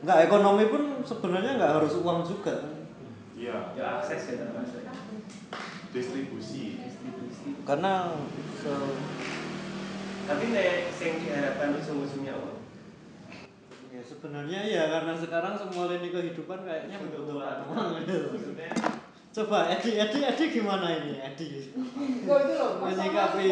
[0.00, 2.76] nggak ekonomi pun sebenarnya nggak harus uang juga kan
[3.32, 4.84] Iya, Ya akses ya termasuk.
[5.90, 6.76] distribusi.
[6.78, 7.56] Distribusi.
[7.62, 8.12] karena
[8.54, 8.98] se-
[10.22, 10.68] Tapi nek
[11.00, 12.60] sing diharapkan ujung-ujungnya apa?
[13.88, 18.36] ya sebenarnya ya karena sekarang semua lini kehidupan kayaknya membutuhkan uang gitu.
[18.36, 18.68] Maksudnya
[19.32, 21.72] coba Edi Edi Edi gimana ini Edi
[22.28, 23.48] Kok itu loh, Menyikapi.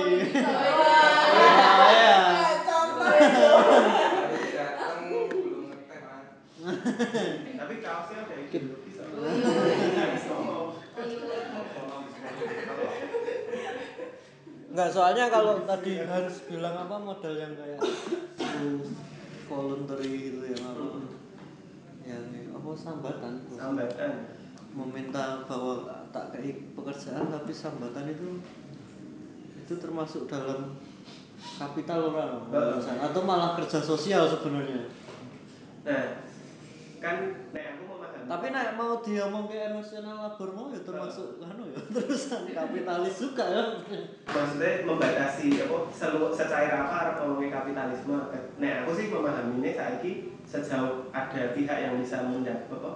[1.88, 2.20] Ya
[2.68, 3.50] contoh itu.
[7.56, 8.34] tapi kaosnya ada?
[8.36, 8.60] Oh, iya.
[9.96, 10.34] Nggak bisa.
[14.68, 17.80] Enggak, soalnya kalau tadi harus bilang apa modal yang kayak
[18.36, 18.92] itu
[19.48, 20.86] voluntary gitu yang apa
[22.04, 23.32] yang apa sambatan?
[23.56, 24.12] Sambatan.
[24.68, 28.38] meminta bahwa tak kayak pekerjaan tapi sambatan itu
[29.64, 30.76] itu termasuk dalam
[31.56, 32.44] kapital orang
[33.00, 34.92] atau malah kerja sosial sebenarnya.
[35.88, 36.28] Nah,
[37.00, 37.16] kan
[37.54, 37.77] memahami.
[38.28, 43.16] Tapi nek mau dia mau ke emosional labor mau ya termasuk anu ya terusan kapitalis
[43.16, 43.64] juga ya.
[44.28, 48.20] Maksudnya membatasi apa selu, secair apa arep ngomongin kapitalisme.
[48.60, 52.90] Nah aku sih memahaminya saiki sejauh ada pihak yang bisa mendapat apa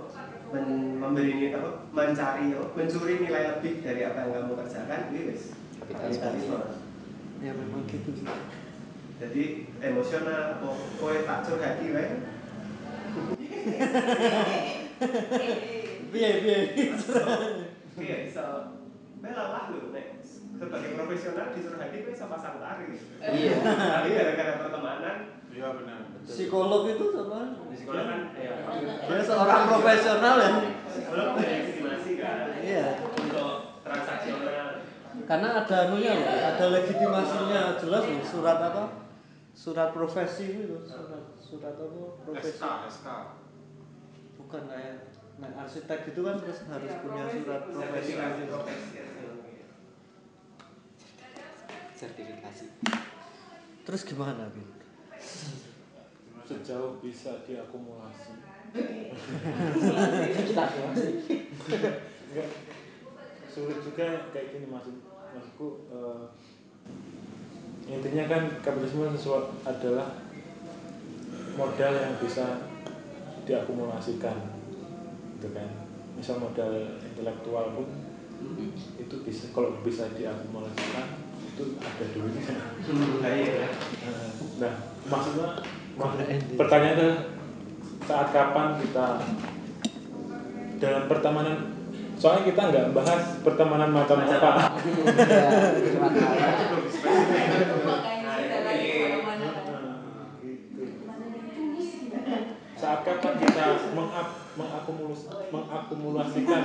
[0.52, 5.42] men, memberi apa mencari apa mencuri nilai lebih dari apa yang kamu kerjakan itu wis
[5.80, 6.60] Kapitalisme.
[7.40, 8.28] ya memang gitu sih.
[9.16, 9.44] Jadi
[9.80, 12.20] emosional oh kowe tak curhati wae
[16.12, 16.58] piye piye
[17.98, 18.16] iya.
[18.26, 18.44] Iso
[19.22, 20.06] melalah lho nek.
[20.52, 22.86] Sebagai profesional dicurhati kowe sama pasang tari
[23.18, 23.56] Iya.
[23.66, 25.16] tapi gara-gara pertemanan.
[25.52, 26.00] Iya benar.
[26.22, 27.40] psikolog itu sama?
[27.68, 28.54] Di sekolah kan ya
[29.04, 30.50] dia seorang profesional ya?
[30.86, 32.36] Psikolog kan ada legitimasi kan?
[32.62, 32.86] Iya.
[33.02, 33.50] untuk
[33.82, 34.86] transaksional.
[35.28, 38.84] Karena ada anunya loh ada legitimasinya jelas loh surat apa?
[39.52, 42.00] Surat profesi itu surat surat apa?
[42.24, 42.56] Profesi.
[42.56, 43.06] SK, SK.
[44.52, 44.96] Bukan kayak
[45.40, 47.40] nah, arsitek itu kan terus harus Iya, punya profesi.
[47.40, 48.52] surat profesi sertifikasi gitu.
[48.52, 48.88] profesi
[51.96, 52.64] sertifikasi
[53.82, 54.68] terus gimana Bin?
[56.44, 58.34] sejauh bisa diakumulasi
[60.36, 61.14] kita masih
[62.28, 62.48] Enggak,
[63.46, 64.96] sulit juga kayak gini maksud
[65.32, 66.24] maksudku eh,
[67.88, 70.12] intinya kan kapitalisme sesuatu adalah
[71.54, 72.71] modal yang bisa
[73.44, 74.36] diakumulasikan
[75.38, 75.68] gitu kan.
[76.14, 77.86] Misal modal intelektual pun
[78.98, 81.06] itu bisa kalau bisa diakumulasikan
[81.52, 82.56] itu ada duitnya.
[83.22, 83.68] Bahaya ya
[84.58, 84.72] nah
[85.10, 85.48] maksudnya
[85.98, 86.58] ending.
[86.58, 87.18] pertanyaan adalah
[88.02, 89.06] saat kapan kita
[90.78, 91.56] dalam pertemanan
[92.18, 94.78] soalnya kita nggak bahas pertemanan macam Macam apa
[95.94, 96.50] cuma makanya
[98.38, 99.96] kita lagi ke mana-mana kan Nah,
[100.42, 100.82] gitu.
[103.02, 106.62] Kapan kita mengak mengakumulus mengakumulasikan?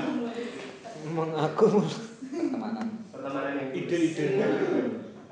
[1.07, 1.85] Mengaku
[2.29, 2.87] pertemanan.
[3.13, 4.47] Pertemanan yang ide-idenya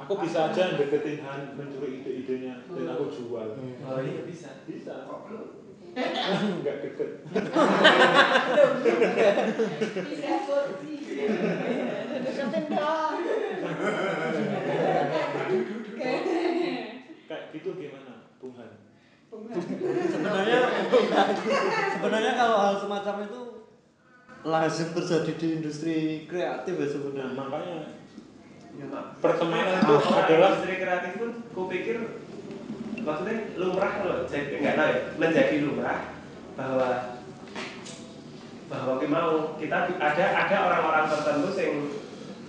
[0.05, 3.57] aku bisa aja deketin Han mencuri ide-idenya dan aku jual.
[3.57, 4.61] Oh iya bisa.
[4.69, 5.09] Bisa.
[5.95, 7.23] Nggak deket
[10.11, 10.93] bisa kursi
[12.19, 13.15] Deketin dong.
[17.25, 18.84] kayak gitu gimana Bung Han
[20.09, 20.59] sebenarnya
[21.95, 23.41] sebenarnya kalau hal semacam itu
[24.45, 25.97] lazim terjadi di industri
[26.29, 27.33] kreatif ya nah sebenarnya.
[27.33, 27.77] Makanya
[28.75, 28.87] ya
[29.23, 31.97] pertemanan itu Kalau adalah industri kreatif pun kupikir
[33.05, 35.99] maksudnya lumrah loh jadi nggak tahu ya menjadi lumrah
[36.57, 36.89] bahwa
[38.65, 41.75] bahwa lebih mau kita ada ada orang-orang tertentu yang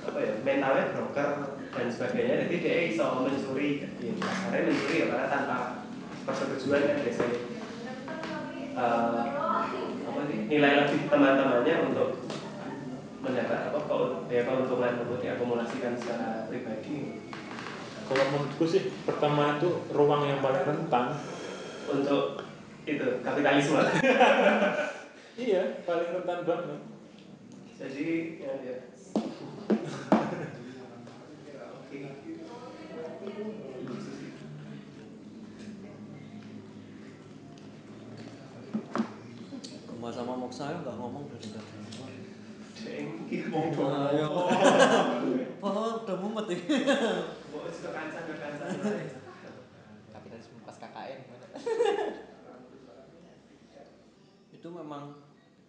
[0.07, 1.31] apa ya mentalnya broker
[1.77, 5.59] dan sebagainya jadi dia iso mencuri ya, kasarnya mencuri ya karena tanpa
[6.27, 7.39] persetujuan kan biasanya
[8.77, 9.25] Eh,
[10.05, 12.21] apa sih nilai lebih teman-temannya untuk
[13.19, 17.25] mendapat apa kau- ya keuntungan untuk diakumulasikan secara pribadi
[18.05, 21.17] Kalau menurutku sih pertemanan itu ruang yang paling rentan.
[21.89, 22.45] untuk
[22.85, 23.81] itu kapitalisme
[25.41, 26.81] Iya, paling rentan banget.
[27.77, 28.77] jadi ya, ya.
[31.73, 31.99] Oke.
[40.47, 41.75] Gema sama Moksa ya nggak ngomong dari tadi.
[42.87, 43.51] Ya.
[43.75, 44.15] doang.
[45.67, 46.59] Oh, udah mumet ya.
[47.51, 49.11] Mbok wis kekancan kekancan wae.
[50.15, 51.21] kapitalisme pas KKN?
[54.55, 55.19] Itu memang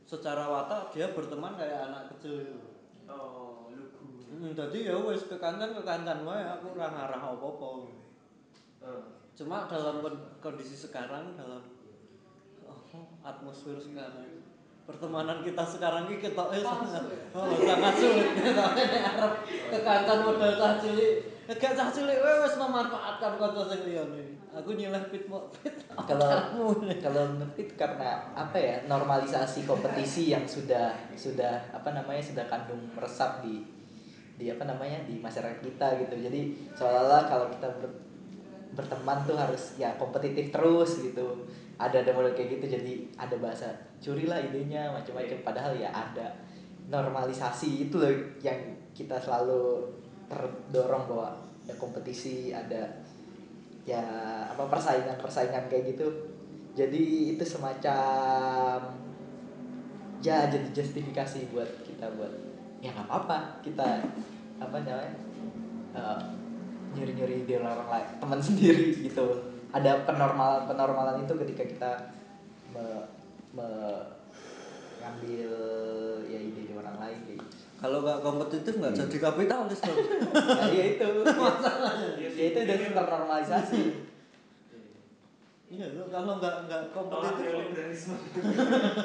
[0.05, 2.61] secara watak dia berteman kayak anak kecil itu.
[3.09, 4.21] Oh, lugu.
[4.29, 7.89] Hmm, jadi ya wes kekancan kekancan wae aku ora ngarah apa-apa.
[9.33, 11.65] Cuma dalam kon- kondisi sekarang dalam
[12.69, 12.77] oh,
[13.25, 14.45] atmosfer sekarang
[14.87, 17.03] pertemanan kita sekarang ini kita eh, sangat,
[17.35, 18.27] oh, sangat sulit.
[18.39, 19.33] Kita ini arep
[19.67, 21.27] kekancan modal cah cilik.
[21.47, 26.73] Gak cah cilik wes memanfaatkan kanca sing liyane aku nyileh pit mo pit kalau kalau
[27.53, 33.61] itu karena apa ya normalisasi kompetisi yang sudah sudah apa namanya sudah kandung meresap di
[34.37, 36.15] di apa namanya di masyarakat kita gitu.
[36.29, 38.01] Jadi seolah-olah kalau kita ber-
[38.77, 43.69] berteman tuh harus ya kompetitif terus gitu ada ada model kayak gitu jadi ada bahasa
[44.01, 45.39] curilah idenya macam-macam.
[45.45, 46.33] Padahal ya ada
[46.89, 48.57] normalisasi itu loh yang
[48.97, 49.85] kita selalu
[50.27, 53.05] terdorong bahwa ada kompetisi ada
[53.87, 54.03] ya
[54.49, 56.07] apa persaingan persaingan kayak gitu.
[56.77, 58.93] Jadi itu semacam
[60.21, 62.33] ya jadi justifikasi buat kita buat
[62.81, 64.01] ya nggak apa-apa kita
[64.57, 65.13] apa namanya
[66.97, 71.91] nyuri nyuri di orang lain teman sendiri gitu ada penormalan penormalan itu ketika kita
[72.73, 72.85] me,
[73.53, 74.05] me-
[74.97, 75.51] ngambil
[76.27, 77.55] ya ide di orang lain kayak gitu.
[77.77, 81.07] kalau nggak kompetitif nggak jadi kapitalis dong ya, ya itu.
[82.37, 83.81] Ya itu udah ternormalisasi.
[85.67, 88.07] Iya lo kalau nggak nggak kompetitif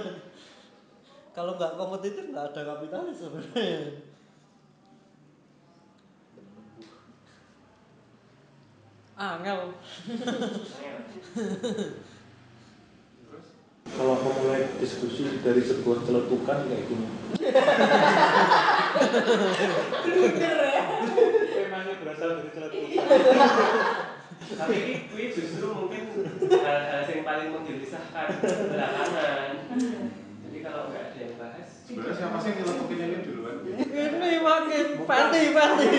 [1.37, 4.12] kalau nggak kompetitif nggak ada kapitalis sebenarnya
[9.23, 9.61] angel
[13.83, 17.07] Kalau aku mulai diskusi dari sebuah celetukan kayak gini.
[21.53, 23.05] Temanya berasal dari celetukan.
[24.53, 26.03] Tapi ini kuwi justru mungkin
[26.47, 29.51] hal-hal yang paling menggelisahkan belakangan.
[30.47, 33.57] Jadi kalau nggak ada yang bahas, Sebenarnya siapa sih yang nyeletukin ini duluan?
[33.67, 35.91] ini makin pati pati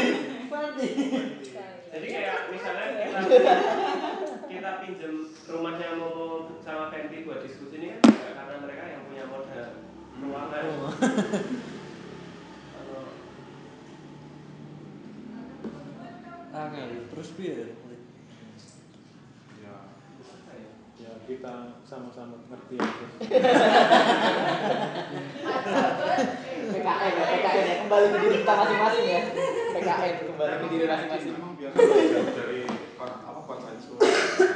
[0.49, 0.87] pati
[1.93, 3.53] jadi kayak misalnya kita
[4.49, 5.13] kita pinjem
[5.45, 9.69] rumahnya Momo sama Fenty buat diskusi ini kan juga karena mereka yang punya modal
[10.17, 10.63] ruangan.
[12.73, 13.05] Kalau
[16.53, 17.77] angel terus piye
[19.61, 19.75] Ya,
[20.49, 20.71] ya?
[20.97, 21.53] Ya kita
[21.85, 23.05] sama-sama ngerti aja.
[26.73, 29.21] PKN ya PKN ya kembali ke diri kita masing-masing ya
[29.73, 32.69] PKN kembali ke diri masing-masing biar jauh dari
[33.01, 33.99] apa konsensus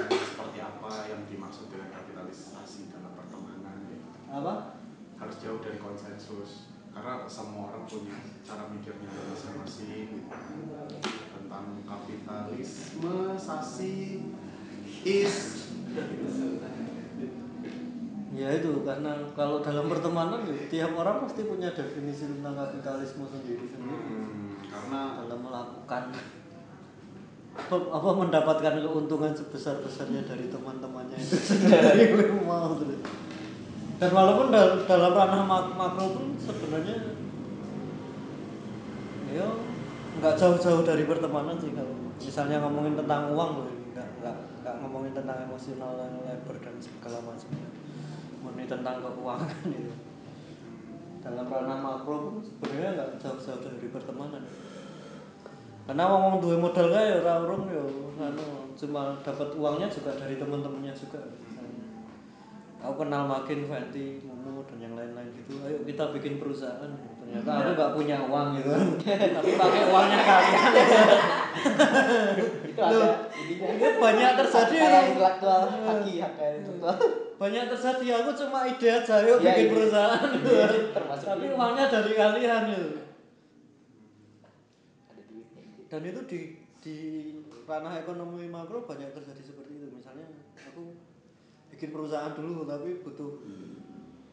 [0.08, 4.08] seperti apa yang dimaksud dengan kapitalisasi dalam pertemanan gitu.
[4.30, 4.80] apa?
[5.17, 10.25] Harus jauh dari konsensus karena semua orang punya cara mikirnya masing-masing
[11.30, 14.25] tentang kapitalisme sasi
[15.06, 15.69] is
[18.38, 23.65] ya itu karena kalau dalam pertemanan ya, tiap orang pasti punya definisi tentang kapitalisme sendiri
[23.65, 26.13] sendiri Hmm, karena dalam melakukan
[27.57, 32.29] apa, apa mendapatkan keuntungan sebesar besarnya dari teman-temannya itu sendiri?
[32.45, 33.01] Mau terus
[33.97, 37.17] dan walaupun dal- dalam ranah mak- makro pun sebenarnya
[39.33, 39.47] ya
[40.21, 43.85] nggak jauh-jauh dari pertemanan sih kalau misalnya ngomongin tentang uang loh ini.
[43.97, 47.69] nggak nggak nggak ngomongin tentang emosional dan labor dan segala macamnya
[48.45, 49.93] murni tentang keuangan itu
[51.25, 54.45] dalam ranah makro pun sebenarnya nggak jauh-jauh dari pertemanan
[55.88, 57.83] karena ngomong dua modal kayak orang orang ya
[58.27, 61.21] anu, cuma dapat uangnya juga dari teman-temannya juga.
[62.77, 65.58] Aku kenal makin Fenty, Mumu dan yang lain-lain gitu.
[65.65, 66.92] Ayo kita bikin perusahaan.
[67.17, 68.69] Ternyata aku nggak punya uang gitu.
[69.08, 70.71] Tapi pakai uangnya kalian.
[72.69, 75.00] Itu ada ini banyak terjadi itu.
[75.17, 76.96] intelektual haki hak intelektual
[77.42, 78.06] banyak terjadi.
[78.21, 79.73] Aku cuma ide aja yuk Iya, bikin iya.
[79.73, 80.29] perusahaan.
[80.38, 83.06] Iya, termasuk tapi uangnya dari kalian itu ada duitnya
[85.88, 86.40] dan itu di
[86.83, 86.98] di
[87.67, 89.88] ranah ekonomi makro banyak terjadi seperti itu.
[89.92, 90.27] Misalnya
[90.71, 90.96] aku
[91.73, 93.31] bikin perusahaan dulu tapi butuh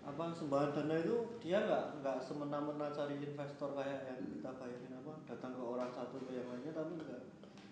[0.04, 5.12] apa sumbangan dana itu dia nggak nggak semena-mena cari investor kayak yang kita bayarin apa
[5.24, 7.24] datang ke orang satu ke yang lainnya tapi enggak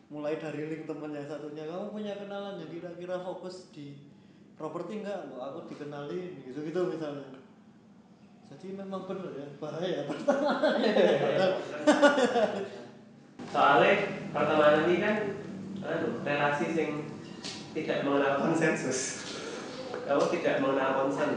[0.09, 4.01] mulai dari link temen yang satunya kamu punya kenalan yang kira-kira fokus di
[4.57, 7.28] properti enggak Loh, aku dikenalin gitu gitu misalnya.
[8.53, 10.05] Jadi memang bener ya bahaya
[13.53, 13.92] soalnya
[14.32, 15.16] pertemanan ini kan
[15.84, 16.88] anu, relasi sing
[17.76, 19.00] tidak mengenal konsensus
[20.09, 21.30] kamu tidak mengenal konsen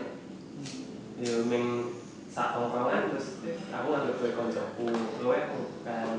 [1.19, 1.91] ya ming
[2.31, 4.87] sak tongkrongan terus aku ngambil gue koncoku
[5.23, 6.15] lu aku kan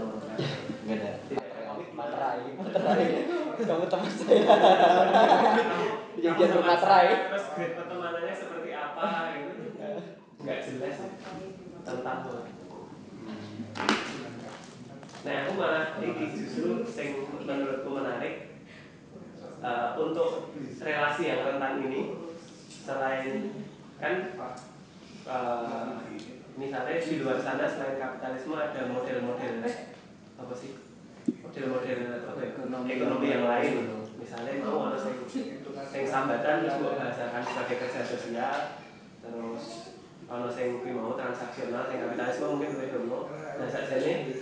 [0.86, 1.10] ada.
[1.28, 1.72] Tidak ada.
[1.96, 3.08] Materai, materai.
[3.56, 4.44] Kamu teman saya.
[6.16, 7.08] Janjian bermaterai.
[7.28, 9.64] terus grade pertemanannya seperti apa gitu
[10.44, 11.08] nggak jelas ya
[11.82, 12.18] tentang
[15.26, 18.62] nah aku malah ini justru yang menurutku menarik
[19.58, 22.14] eh, untuk relasi yang rentan ini
[22.62, 23.50] selain
[23.98, 24.14] kan
[25.26, 25.86] eh,
[26.54, 29.54] misalnya di luar sana selain kapitalisme ada model-model
[30.36, 30.78] apa sih?
[31.42, 32.50] Model-model apa ya,
[32.86, 33.74] ekonomi, yang lain.
[34.16, 35.22] misalnya mau ada yang
[35.92, 38.56] yang sambatan terus bahasakan sebagai kerja sosial
[39.20, 39.64] terus
[40.56, 44.34] sing kuwi mau transaksional sing kapitalisme mungkin luwih dono nah sakjane iki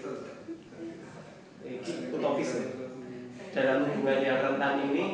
[2.13, 2.51] utopis.
[2.55, 2.67] Ya.
[3.55, 5.05] dalam hubungan yang rentan ini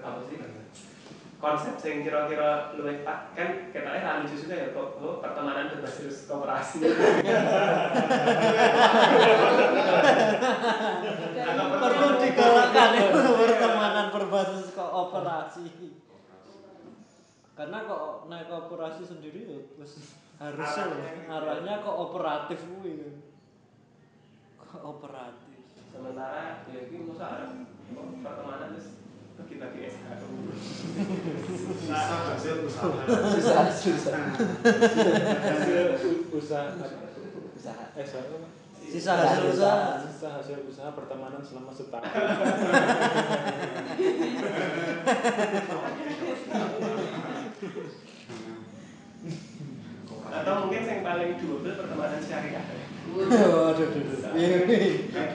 [0.00, 0.36] apa sih?
[1.36, 6.24] Konsep yang kira-kira luwih pak kan katanya ra lucu juga ya kok oh, pertemanan berbasis
[6.24, 6.80] kooperasi
[11.44, 15.64] Atau perlu pertemanan- digalakkan itu pertemanan berbasis kooperasi.
[17.54, 18.02] Karena kok
[18.32, 19.60] naik kooperasi sendiri ya
[20.40, 20.84] harusnya
[21.30, 23.20] arahnya kooperatif kuwi
[24.82, 25.60] kooperatif.
[25.92, 27.44] Sementara ya ini masa ada
[27.94, 28.98] kok pertemanan terus
[29.34, 30.30] bagi-bagi SKU
[31.78, 33.02] Sisa hasil usaha.
[33.34, 34.18] Susah, susah.
[35.42, 35.78] hasil
[36.34, 36.74] usaha.
[37.54, 37.84] Usaha.
[37.94, 38.48] eh apa?
[38.84, 39.98] sisa hasil usaha.
[40.06, 42.06] sisa hasil usaha pertemanan selama setahun.
[50.34, 54.58] Atau mungkin yang paling double pertemanan syariah waduh aduh aduh ini Iya.
[55.14, 55.26] Kan?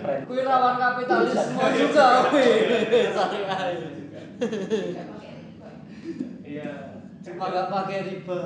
[0.00, 0.20] Keren.
[0.26, 2.50] kuwi lawan kapitalisme juga kuwi.
[6.42, 6.72] Iya.
[7.20, 8.40] Cuma gak pakai riba.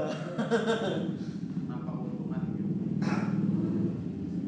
[1.65, 2.43] Keuntungan.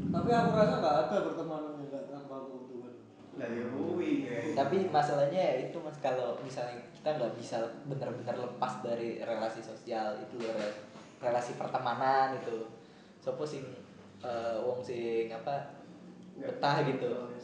[0.06, 2.92] tapi aku rasa nggak ada pertemanan yang nggak tanpa keuntungan.
[3.36, 4.12] Lah ya kuwi
[4.52, 10.16] Tapi masalahnya ya itu mas kalau misalnya kita nggak bisa benar-benar lepas dari relasi sosial
[10.18, 10.76] itu loh re-
[11.20, 12.75] relasi pertemanan itu.
[13.26, 13.66] Sopo sing
[14.22, 15.82] eh, wong sing apa
[16.38, 17.34] betah gitu.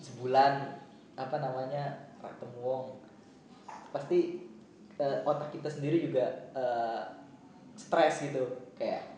[0.00, 0.80] Sebulan
[1.12, 2.86] apa namanya ketemu wong.
[3.92, 4.48] Pasti
[4.96, 6.24] eh, otak kita sendiri juga
[6.56, 7.04] eh,
[7.76, 8.48] stres gitu.
[8.80, 9.12] Kayak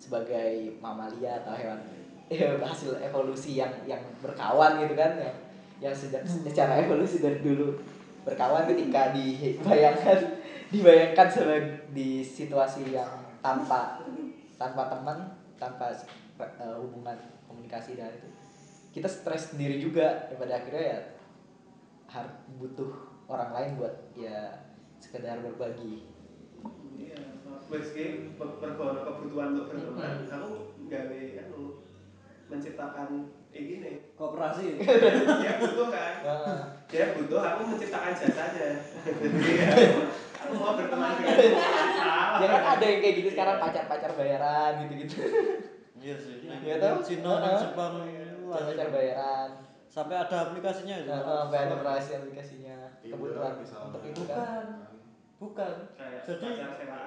[0.00, 1.80] sebagai mamalia atau hewan
[2.32, 5.36] ya, hasil evolusi yang yang berkawan gitu kan yang
[5.80, 7.76] yang sejak secara evolusi dari dulu
[8.24, 10.40] berkawan ketika dibayangkan
[10.72, 13.08] dibayangkan sebagai di situasi yang
[13.44, 14.00] tanpa
[14.54, 15.18] tanpa teman
[15.58, 15.90] tanpa
[16.38, 18.28] eh, hubungan komunikasi dan itu
[18.94, 20.30] kita stres sendiri juga.
[20.30, 20.98] Ya pada akhirnya ya
[22.06, 22.90] harus butuh
[23.26, 24.54] orang lain buat ya
[25.02, 26.06] sekedar berbagi.
[26.94, 27.18] Iya
[27.66, 30.30] wes ki perkara kebutuhan untuk berteman.
[30.30, 30.50] Kamu
[30.86, 31.82] gawe anu
[32.46, 33.08] menciptakan
[33.50, 34.78] ini nih kooperasi.
[35.42, 36.14] Dia butuh kan?
[36.86, 38.78] Dia butuh aku menciptakan jasanya
[40.44, 41.36] ya, aku mau berteman dengan
[41.98, 42.36] salah.
[42.36, 45.16] Ya kan ada yang kayak gitu sekarang pacar-pacar bayaran gitu-gitu.
[45.96, 46.36] Iya sih.
[46.44, 47.00] Iya toh?
[47.00, 47.60] Cina dan Heeh.
[47.64, 47.92] Jepang.
[48.44, 49.50] Pacar bayaran.
[49.88, 51.08] Sampai ada aplikasinya itu.
[51.08, 52.76] Nah, sampai ada operasi aplikasinya.
[53.00, 53.76] Iya, kebutuhan bisa.
[53.88, 54.90] untuk itu kan.
[55.38, 55.74] Bukan.
[56.24, 56.48] Jadi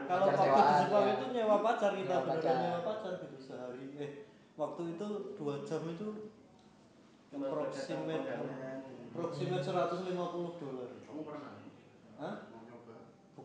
[0.08, 1.14] kalau Pacar waktu di Jepang ya.
[1.14, 2.56] itu nyewa pacar kita beneran pacar.
[2.58, 3.86] nyewa pacar gitu sehari.
[3.98, 4.12] Eh
[4.56, 6.08] waktu itu dua jam itu
[7.28, 8.26] approximate
[9.12, 10.16] approximate 150
[10.64, 10.90] dolar.
[11.04, 11.54] Kamu pernah?
[12.18, 12.36] Hah?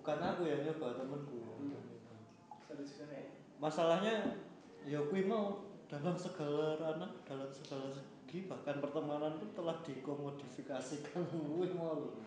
[0.02, 1.62] Bukan aku yang nyoba temenku.
[1.70, 3.22] Ya.
[3.62, 4.34] masalahnya
[4.82, 5.70] ya kui mau.
[5.86, 11.22] Dalam segala ranah dalam segala segi bahkan pertemanan itu telah dikomodifikasikan.
[11.54, 12.18] Kui mau.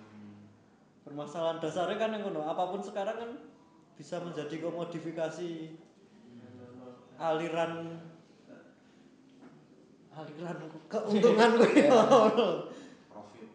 [1.03, 3.32] Permasalahan dasarnya kan yang ngono apa pun sekarang kan
[3.99, 5.76] bisa menjadi komodifikasi
[7.19, 7.99] aliran
[10.15, 10.57] aliran
[10.88, 12.71] keuntungan kui loh.
[13.11, 13.49] Profit.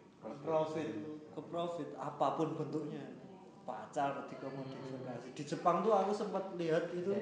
[0.45, 0.89] profit.
[1.33, 1.89] Ke profit.
[1.97, 3.20] Apa pun bentuknya
[3.63, 7.13] pacar dikomodifikasi di Jepang tuh aku sempat lihat itu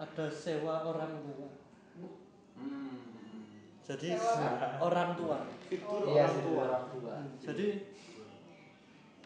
[0.00, 1.48] ada sewa orang tua.
[2.56, 2.96] Hmm.
[3.84, 4.16] jadi
[4.80, 5.38] orang tua.
[5.68, 6.62] Fitur Iya orang tua.
[6.64, 7.14] orang tua.
[7.20, 7.66] Hmm, jadi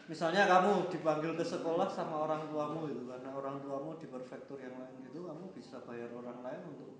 [0.05, 4.77] misalnya kamu dipanggil ke sekolah sama orang tuamu itu karena orang tuamu di prefektur yang
[4.77, 6.91] lain gitu kamu bisa bayar orang lain untuk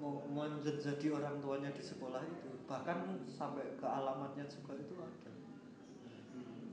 [0.00, 2.50] mau menjadi orang tuanya di sekolah itu.
[2.68, 5.33] Bahkan sampai ke alamatnya juga itu ada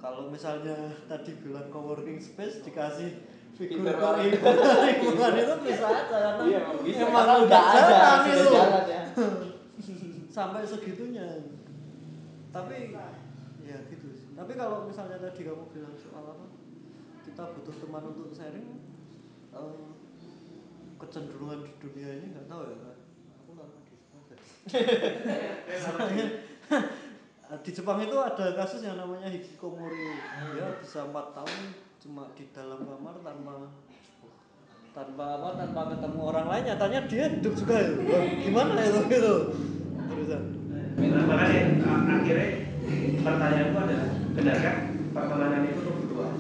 [0.02, 0.74] kalau misalnya
[1.06, 3.22] tadi bilang coworking space dikasih
[3.54, 3.86] figur
[4.18, 7.06] lingkungan itu bisa aja karena Iya, bisa.
[7.06, 8.50] emang Karena udah ada, jalan itu.
[8.50, 9.04] jalan ya.
[10.36, 11.28] sampai segitunya.
[12.50, 12.98] Tapi
[13.62, 14.34] ya gitu sih.
[14.34, 16.46] Tapi kalau misalnya tadi kamu bilang soal apa
[17.22, 18.82] kita butuh teman untuk sharing
[19.54, 19.86] eh,
[20.98, 22.78] kecenderungan di dunia ini nggak tahu ya
[23.38, 23.78] aku sana.
[25.82, 26.26] Soalnya,
[27.60, 30.16] di Jepang itu ada kasus yang namanya hikikomori.
[30.56, 31.60] Dia bisa empat tahun
[32.00, 33.54] cuma di dalam kamar tanpa
[34.92, 36.64] tanpa apa tanpa ketemu orang lain.
[36.66, 37.76] Nyatanya dia hidup juga.
[37.78, 39.36] Itu Wah, gimana itu gitu.
[40.08, 40.44] Terusan.
[41.02, 42.50] Makanya a- akhirnya
[43.20, 44.76] pertanyaanku adalah benarkah
[45.12, 46.34] pertemanan itu kebutuhan?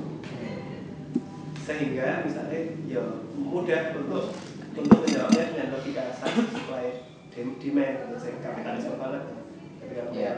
[1.62, 3.03] Sehingga misalnya ya
[3.36, 4.32] mudah untuk
[4.72, 9.24] untuk menjawabnya dengan logika satu supply dem- demand saya kapitalisme banget.
[9.82, 10.32] Ketika Iya.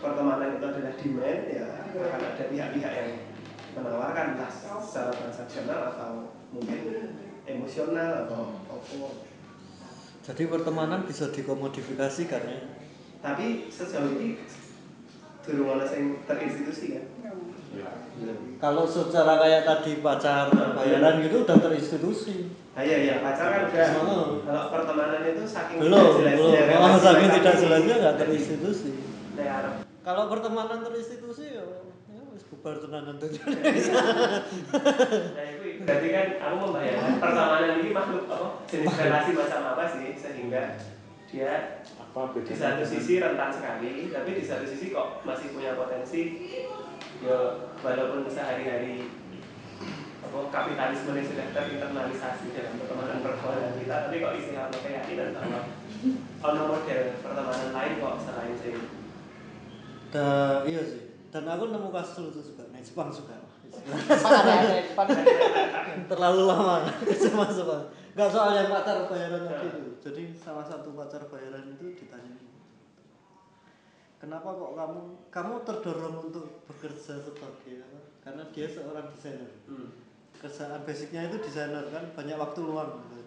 [0.00, 3.10] Pertemanan itu adalah demand ya akan ada pihak-pihak yang
[3.76, 4.50] menawarkan entah
[4.82, 6.12] secara transaksional atau
[6.50, 6.80] mungkin
[7.46, 9.08] emosional atau apa.
[10.20, 12.60] Jadi pertemanan bisa dikomodifikasi kan ya?
[13.20, 14.40] Tapi sejauh ini
[15.44, 17.04] durung ana sing terinstitusi kan?
[18.60, 22.52] Kalau secara kayak tadi pacar bayaran gitu udah terinstitusi.
[22.76, 23.14] Ah iya iya.
[23.24, 23.88] Pacar kan udah.
[24.04, 24.44] Oh.
[24.44, 26.52] kalau pertemanan itu saking belum tidak belum.
[26.52, 28.90] jelasnya oh, saking tidak jelasnya nggak terinstitusi.
[29.40, 29.79] Harap
[30.10, 31.64] kalau pertemanan terinstitusi ya
[32.10, 33.30] ya wis bubar tenanan tuh.
[35.36, 40.12] Nah itu berarti kan aku membayangkan pertemanan ini makhluk apa jenis relasi macam apa sih
[40.18, 40.62] sehingga
[41.30, 46.50] dia apa di satu sisi rentan sekali tapi di satu sisi kok masih punya potensi.
[47.20, 47.36] Ya
[47.84, 49.08] walaupun sehari-hari
[50.20, 55.60] apa kapitalisme yang sudah terinternalisasi dalam pertemanan pertemanan kita tapi kok isi harus keyakinan bahwa
[56.48, 58.76] ono model pertemanan lain kok selain sing
[60.10, 61.02] dan iya sih.
[61.30, 63.38] Dan aku nemu kasus lucu juga nih Jepang juga.
[63.70, 65.08] Jepang
[66.10, 69.82] terlalu lama cuma Jepang nggak soal yang pacar bayaran tadi itu.
[70.02, 72.34] Jadi salah satu pacar bayaran itu ditanya
[74.20, 75.00] kenapa kok kamu
[75.32, 78.00] kamu terdorong untuk bekerja sebagai apa?
[78.20, 79.50] Karena dia seorang desainer.
[79.64, 79.90] Hmm.
[80.40, 82.90] kerjaan basicnya itu desainer kan banyak waktu luang.
[83.06, 83.20] Gitu.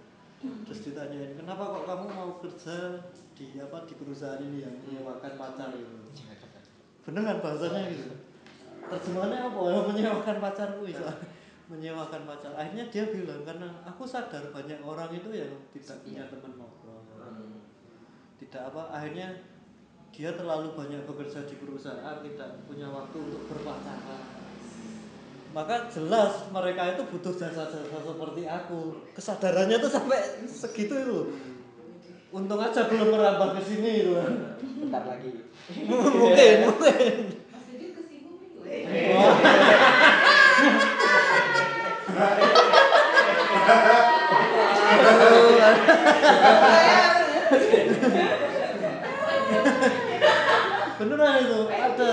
[0.67, 2.99] terus ditanyain kenapa kok kamu mau kerja
[3.31, 6.03] di apa di perusahaan ini yang menyewakan pacar gitu
[7.03, 8.11] bener kan bahasanya gitu.
[8.87, 9.59] Terjemahannya apa?
[9.91, 11.03] Menyewakan pacarku itu.
[11.71, 12.51] Menyewakan pacar.
[12.55, 17.01] Akhirnya dia bilang karena aku sadar banyak orang itu yang tidak punya teman ngobrol.
[18.39, 19.31] Tidak apa akhirnya
[20.13, 24.43] dia terlalu banyak bekerja di perusahaan tidak punya waktu untuk berpacaran.
[25.53, 29.05] Maka jelas mereka itu butuh jasa-jasa seperti aku.
[29.13, 31.17] Kesadarannya tuh sampai segitu itu
[32.33, 34.17] untung aja belum merambah ke sini itu.
[34.17, 35.29] Kan bentar lagi.
[35.85, 37.37] Mungkin mungkin.
[37.53, 38.41] Mas Didit kesinggung
[50.97, 52.09] beneran itu ada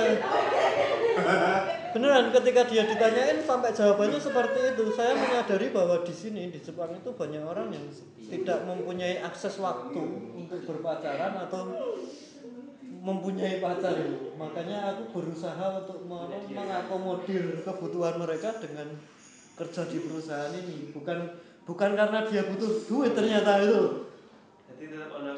[1.91, 4.85] beneran ketika dia ditanyain sampai jawabannya seperti itu.
[4.95, 7.87] Saya menyadari bahwa di sini di Jepang itu banyak orang yang
[8.31, 10.03] tidak mempunyai akses waktu
[10.35, 11.71] untuk berpacaran atau
[12.87, 13.95] mempunyai pacar.
[13.97, 18.87] Itu makanya aku berusaha untuk me- mengakomodir kebutuhan mereka dengan
[19.59, 20.95] kerja di perusahaan ini.
[20.95, 21.19] Bukan
[21.67, 24.11] bukan karena dia butuh duit ternyata itu.
[24.71, 25.35] Jadi tetap anu,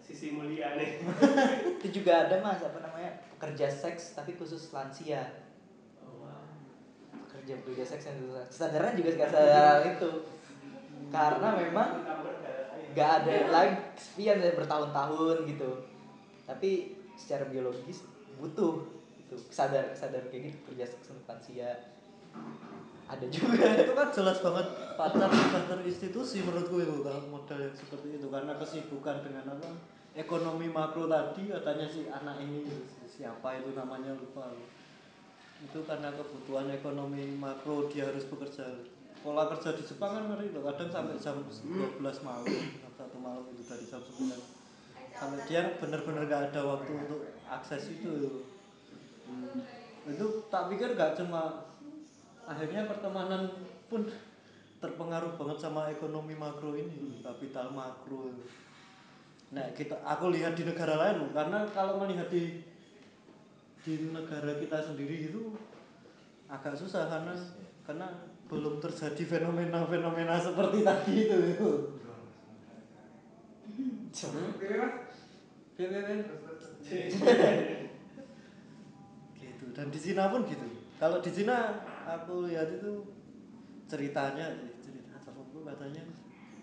[0.00, 1.02] sisi mulia nih.
[1.80, 3.20] Itu juga ada mas apa namanya?
[3.36, 5.43] Pekerja seks tapi khusus lansia
[7.44, 8.18] pekerja pekerja seks yang
[8.48, 10.10] kesadaran juga nggak sadar itu.
[11.12, 11.88] Karena memang
[12.96, 15.70] nggak ada live sepian dari bertahun-tahun gitu.
[16.48, 18.08] Tapi secara biologis
[18.40, 18.88] butuh
[19.20, 21.92] itu sadar sadar kayak gitu kerja seks untuk lansia
[23.04, 23.76] ada juga.
[23.76, 24.66] Itu kan jelas banget
[24.96, 29.68] pacar sudah terinstitusi menurutku itu kalau model yang seperti itu karena kesibukan dengan apa?
[30.16, 32.64] Ekonomi makro tadi katanya si anak ini
[33.04, 34.48] siapa itu namanya lupa
[35.64, 38.84] itu karena kebutuhan ekonomi makro dia harus bekerja.
[39.24, 42.44] Pola kerja di Jepang kan ngeri kadang sampai jam 12 malam
[42.94, 44.28] satu malam itu dari jam 9
[45.14, 48.44] sampai dia benar-benar gak ada waktu untuk akses itu.
[50.04, 51.64] Itu tak pikir gak cuma
[52.44, 53.48] akhirnya pertemanan
[53.88, 54.04] pun
[54.84, 58.28] terpengaruh banget sama ekonomi makro ini kapital makro.
[59.56, 62.60] Nah kita aku lihat di negara lain karena kalau melihat di
[63.84, 65.52] di negara kita sendiri itu
[66.48, 67.36] agak susah karena
[67.84, 68.08] karena
[68.48, 71.40] belum terjadi fenomena-fenomena seperti tadi itu
[79.40, 79.64] gitu.
[79.74, 80.66] Dan di Cina pun gitu.
[81.02, 83.02] Kalau di Cina aku lihat itu
[83.90, 86.02] ceritanya cerita temanku katanya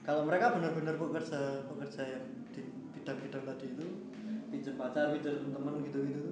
[0.01, 2.65] kalau mereka benar-benar pekerja pekerja yang di
[2.97, 3.87] bidang-bidang tadi itu
[4.49, 6.31] pinjam pacar pinjam teman gitu-gitu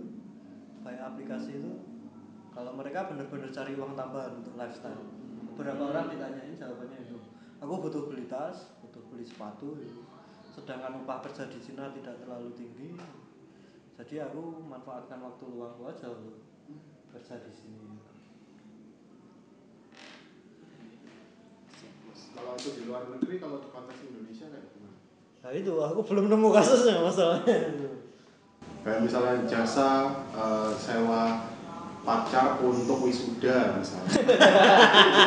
[0.83, 1.71] kayak aplikasi itu
[2.55, 5.03] kalau mereka benar-benar cari uang tambahan untuk lifestyle
[5.53, 7.17] beberapa orang ditanyain jawabannya itu
[7.59, 10.01] aku butuh beli tas butuh beli sepatu gitu.
[10.55, 12.95] sedangkan upah kerja di Cina tidak terlalu tinggi
[13.99, 16.39] jadi aku manfaatkan waktu luangku aja untuk
[17.11, 17.87] kerja di sini
[22.29, 24.95] Kalau itu di luar negeri, kalau di konteks Indonesia kayak gimana?
[25.39, 27.57] nah itu aku belum nemu kasusnya masalahnya
[28.79, 29.89] Kayak misalnya jasa
[30.31, 31.51] eh, sewa
[31.99, 34.07] pacar untuk wisuda misalnya.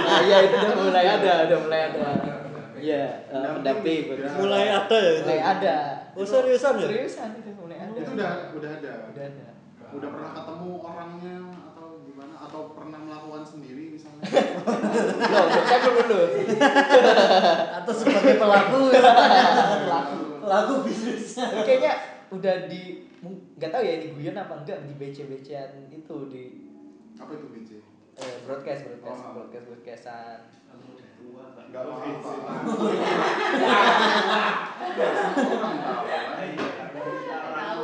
[0.02, 2.06] nah iya itu udah mulai ada udah mulai ada
[2.74, 4.02] iya eh, pendamping
[4.40, 5.76] mulai ada ya itu mulai ada
[6.12, 6.88] Oh, seriusan ya?
[6.88, 8.92] seriusan itu mulai ada itu udah udah ada.
[9.08, 9.46] udah ada
[9.92, 11.36] Udah pernah ketemu orangnya
[11.68, 12.34] atau gimana?
[12.40, 14.24] Atau pernah melakukan sendiri misalnya?
[14.24, 16.26] Loh, saya belum dulu
[17.80, 19.02] atau sebagai pelaku ya.
[19.84, 20.16] Pelaku.
[20.40, 21.92] pelaku bisnisnya kayaknya
[22.32, 26.42] udah di nggak tahu ya ini guyon apa enggak di BC BCan itu di
[27.14, 27.70] Apa itu BC?
[28.12, 29.32] eh, broadcast broadcast Oh.
[29.32, 30.38] broadcast broadcastan
[31.62, 31.86] Enggak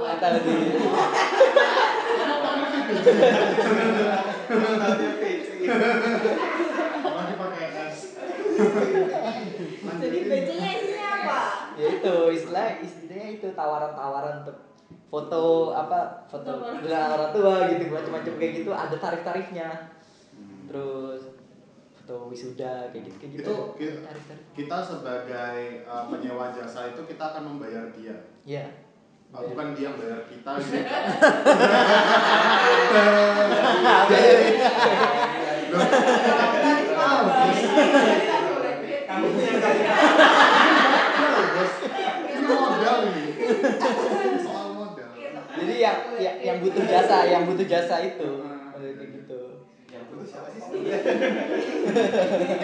[0.09, 0.53] atau di
[7.39, 7.99] pakai S.
[9.99, 11.41] Jadi BC-nya isinya apa?
[11.79, 14.57] ya itu istilah istilahnya itu tawaran-tawaran untuk
[15.09, 19.89] foto apa foto dengan orang tua gitu macam-macam kayak gitu ada tarif-tarifnya
[20.69, 21.33] terus
[21.97, 23.73] foto wisuda kayak gitu kayak gitu
[24.53, 28.17] kita sebagai uh, penyewa jasa itu kita akan membayar dia.
[28.45, 28.69] ya
[29.29, 30.73] Uh, bukan dia yang bayar kita gitu.
[39.05, 39.53] Kamu punya
[42.49, 42.99] modal.
[45.79, 48.43] Jadi yang yang, yang butuh jasa yang butuh jasa itu
[48.75, 50.91] kayak gitu Yang putus siapa sih?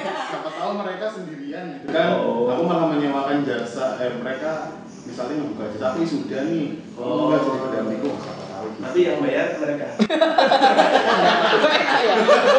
[0.03, 2.19] Siapa tahu mereka sendirian gitu kan.
[2.19, 6.83] Aku malah menyewakan jasa eh mereka misalnya ngebuka jasa aku sudah nih.
[6.99, 8.83] Oh, enggak jadi pendampingku siapa tahu gitu.
[8.83, 9.87] Tapi yang bayar mereka.
[11.71, 12.59] Enak ya enak ya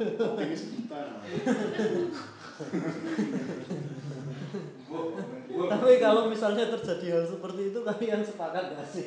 [0.00, 1.00] Optimis buta.
[5.70, 9.06] tapi kalau misalnya terjadi hal seperti itu kalian sepakat gak sih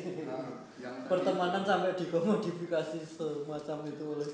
[0.84, 4.28] Nah, pertemanan sampai dikomodifikasi semacam itu oleh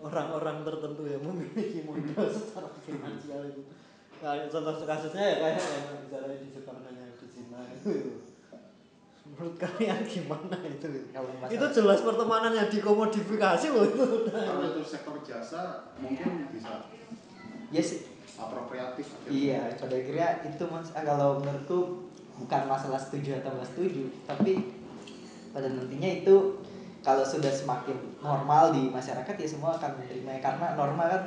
[0.00, 3.62] orang-orang tertentu yang memiliki modal secara finansial itu.
[4.20, 7.92] Kayak contoh kasusnya ya kayak yang bicara di Jepang dan yang di Cina itu.
[9.30, 10.88] Menurut kalian gimana itu?
[11.12, 14.04] Kalau masalah- itu jelas pertemanan yang dikomodifikasi loh itu.
[14.28, 16.90] Kalau itu sektor jasa mungkin bisa
[17.80, 18.00] sih
[18.34, 20.88] apropriatif Iya, pada akhirnya itu mas.
[20.92, 22.08] Ah, kalau menurutku
[22.40, 24.52] bukan masalah setuju atau nggak setuju, tapi
[25.52, 26.56] pada nantinya itu
[27.00, 30.40] kalau sudah semakin normal di masyarakat ya semua akan menerima.
[30.44, 31.22] Karena normal kan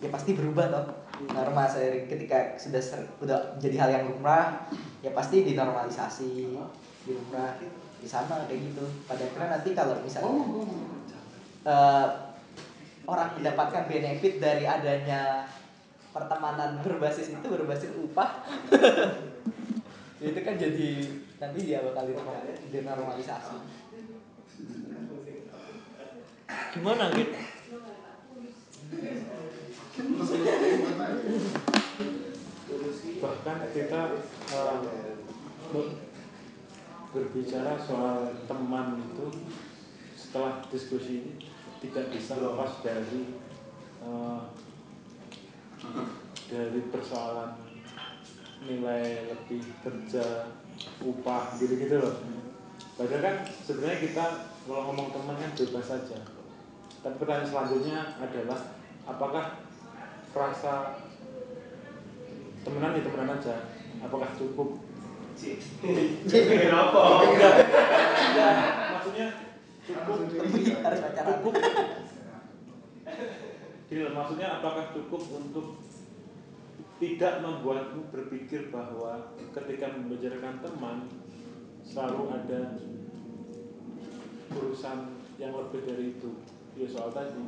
[0.00, 0.84] ya pasti berubah toh.
[1.20, 4.64] Normal seiring ketika sudah ser, udah jadi hal yang lumrah
[5.04, 6.56] ya pasti dinormalisasi
[7.04, 7.60] dilumrah.
[8.00, 8.84] Di sana kayak gitu.
[9.04, 10.40] Pada akhirnya nanti kalau misalnya
[11.68, 12.08] eh,
[13.04, 15.44] orang mendapatkan benefit dari adanya
[16.10, 18.42] pertemanan berbasis itu berbasis upah
[20.20, 20.90] itu kan jadi
[21.40, 23.56] nanti dia bakal dinormal- dinormalisasi
[26.74, 27.34] gimana gitu
[33.20, 34.00] bahkan kita
[35.70, 35.96] ber-
[37.10, 39.26] berbicara soal teman itu
[40.16, 41.32] setelah diskusi ini
[41.82, 43.34] tidak bisa lepas dari
[44.00, 44.40] eh,
[46.48, 47.60] dari persoalan
[48.64, 50.52] nilai lebih kerja
[51.00, 52.14] upah gitu gitu loh.
[52.94, 54.24] Padahal kan sebenarnya kita
[54.68, 56.39] kalau ngomong teman kan bebas saja
[57.00, 58.60] tapi pertanyaan selanjutnya adalah
[59.08, 59.44] apakah
[60.36, 61.00] rasa
[62.60, 63.56] temenan ya temenan aja?
[64.04, 64.84] Apakah cukup?
[65.40, 67.02] Jadi apa?
[67.24, 67.54] enggak.
[68.20, 68.54] Enggak.
[68.92, 69.28] Maksudnya
[69.88, 70.16] cukup?
[70.28, 71.54] Cukup.
[73.90, 75.66] Maksudnya apakah cukup untuk
[77.00, 80.96] tidak membuatmu berpikir bahwa ketika membicarakan teman
[81.80, 82.76] selalu ada
[84.52, 86.36] urusan yang lebih dari itu
[86.80, 87.44] ya soal tadi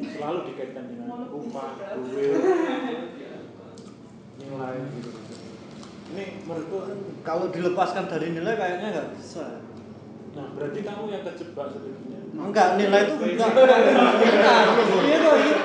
[0.00, 1.74] selalu dikaitkan dengan upah,
[2.06, 2.38] duit,
[4.38, 5.10] nilai gitu
[6.10, 6.78] ini menurutku
[7.22, 9.62] Kalau dilepaskan dari nilai kayaknya nggak bisa.
[10.30, 13.50] nah berarti kamu yang kejebak sebenarnya Enggak, nilai itu enggak.
[13.52, 14.58] Enggak,
[15.02, 15.56] iya kok iya.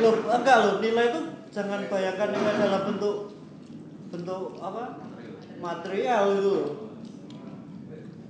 [0.00, 1.20] Loh, enggak loh, nilai itu
[1.50, 3.16] jangan bayangkan nilai dalam bentuk
[4.14, 4.84] bentuk apa?
[5.60, 6.89] material itu loh.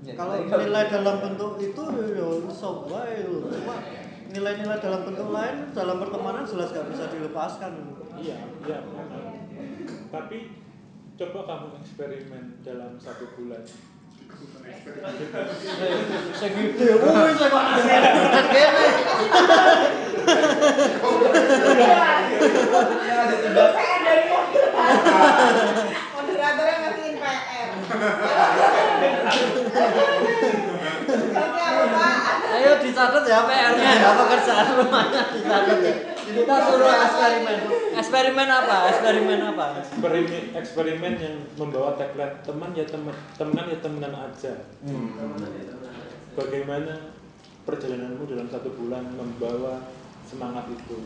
[0.01, 1.83] Ya, Kalau nilai- dalam bentuk itu
[2.17, 3.21] ya iso wae.
[3.29, 3.77] Cuma
[4.33, 7.73] nilai-nilai dalam bentuk lain dalam pertemanan jelas gak bisa dilepaskan.
[8.17, 8.79] Iya, iya.
[10.09, 10.39] Tapi
[11.21, 13.61] coba kamu eksperimen dalam satu bulan.
[16.33, 18.01] Sing gede, woi sing kok kene.
[26.15, 27.69] Moderatornya ngertiin PR.
[32.51, 35.95] Ayo dicatat ya PR-nya ya pekerjaan rumahnya dicatat ya.
[36.31, 37.59] Kita suruh eksperimen.
[37.99, 38.77] Eksperimen apa?
[38.95, 39.83] Eksperimen apa?
[39.83, 44.55] Eksperimen, eksperimen yang membawa tagline teman ya teman, teman ya temenan aja.
[46.39, 47.19] Bagaimana
[47.67, 49.91] perjalananmu dalam satu bulan membawa
[50.23, 51.03] semangat itu?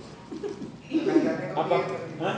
[1.57, 1.77] Apa?
[2.21, 2.37] Hah?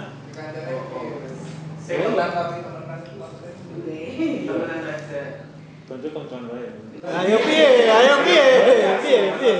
[4.46, 5.45] Temenan aja.
[5.86, 6.66] Wae.
[7.06, 7.68] Ayo piye?
[7.86, 8.46] Ayo piye?
[9.02, 9.20] Piye?
[9.38, 9.54] Piye?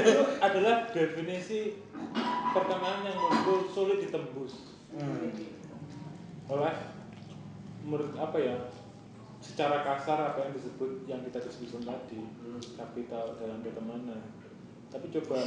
[0.00, 1.76] Itu adalah definisi
[2.56, 4.72] pertemanan yang menurutku sulit ditembus.
[6.52, 6.74] oleh
[7.80, 8.56] menurut apa ya
[9.40, 12.20] secara kasar apa yang disebut yang kita disebutkan tadi
[12.76, 14.20] kapital dalam pertemanan
[14.92, 15.40] tapi coba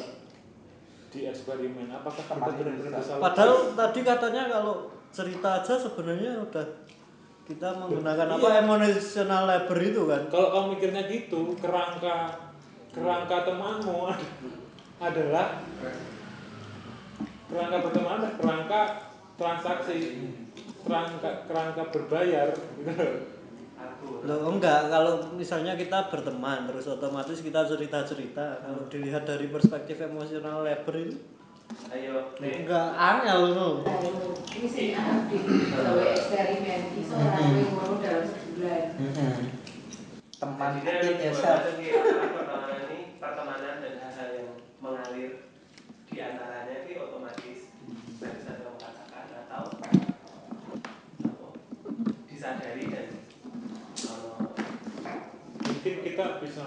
[1.13, 3.21] di eksperimen apakah kita benar-benar bisa?
[3.21, 6.65] Padahal tadi katanya kalau cerita aja sebenarnya udah
[7.45, 8.61] kita menggunakan apa Iya.
[8.61, 10.21] emotional labor itu kan.
[10.27, 12.15] kalau kamu mikirnya gitu kerangka
[12.89, 14.33] kerangka temanmu ad-
[15.07, 15.61] adalah
[17.45, 18.81] kerangka pertemanan kerangka
[19.35, 19.97] transaksi
[20.81, 22.49] kerangka kerangka berbayar
[24.25, 28.61] Loh enggak, kalau misalnya kita berteman terus otomatis kita cerita-cerita.
[28.61, 31.17] Kalau dilihat dari perspektif emotional labor itu
[31.89, 32.65] Ayo, nih.
[32.65, 33.67] enggak angel no.
[34.55, 35.37] Ini sih di
[35.71, 36.81] gawe eksperimen.
[36.99, 38.83] Iso ora kowe ngono dalam sebulan.
[40.35, 44.51] teman antara pertemanan ini pertemanan dan hal-hal yang
[44.83, 45.47] mengalir
[46.11, 47.71] di antaranya itu otomatis
[48.19, 49.87] dari saya mengatakan atau apa,
[52.27, 53.07] disadari dan
[54.11, 54.43] uh,
[55.63, 56.63] mungkin kita bisa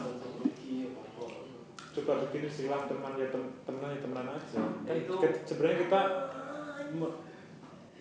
[2.09, 4.65] coba bikin istilah teman ya tem- teman ya temenan aja.
[4.65, 6.01] Kan Itu- ke- sebenarnya kita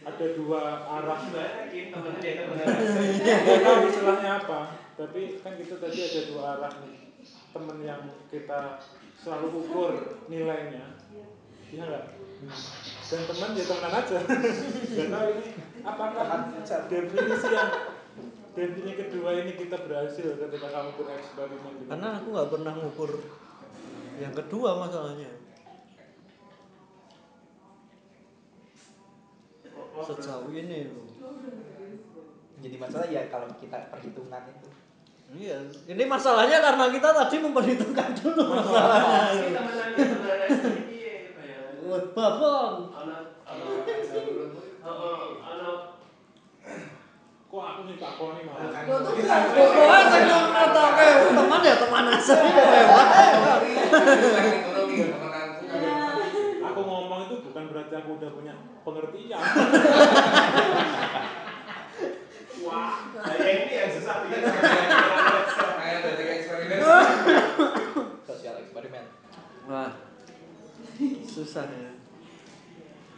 [0.08, 1.20] ada dua arah.
[1.68, 1.92] Gitu
[2.24, 4.60] dia temen nggak tahu istilahnya apa
[4.96, 7.12] tapi kan kita tadi ada dua arah nih.
[7.52, 8.02] Temen yang
[8.32, 8.80] kita
[9.20, 9.92] selalu ukur
[10.32, 10.96] nilainya.
[11.68, 12.06] Iya nggak?
[13.12, 14.18] Dan teman ya temenan aja.
[14.96, 15.48] Nggak tahu ini
[15.84, 16.26] apakah
[16.88, 17.72] definisi yang
[18.56, 23.12] definisi kedua ini kita berhasil ketika kamu bereksperimen dengan Karena aku nggak pernah ngukur
[24.18, 25.32] yang kedua masalahnya.
[29.98, 31.10] Sejauh ini loh.
[32.58, 34.70] jadi masalah ya kalau kita perhitungan itu
[35.28, 35.60] Iya,
[35.92, 39.60] ini masalahnya karena kita tadi memperhitungkan dulu masalahnya.
[42.16, 42.74] babon.
[42.96, 43.78] anak anak
[45.44, 45.97] anak
[47.48, 50.52] kok aku sih tak koni malah Pokoknya saya ngomong
[51.32, 52.36] teman ya teman aja.
[56.68, 56.82] aku.
[56.84, 59.40] Ngomong itu bukan berarti aku udah punya pengertian.
[62.68, 62.94] Wah
[63.40, 64.42] ini yang susah bikin
[68.28, 69.06] sosial eksperimen.
[69.68, 69.92] Wah,
[71.24, 71.92] susah ya.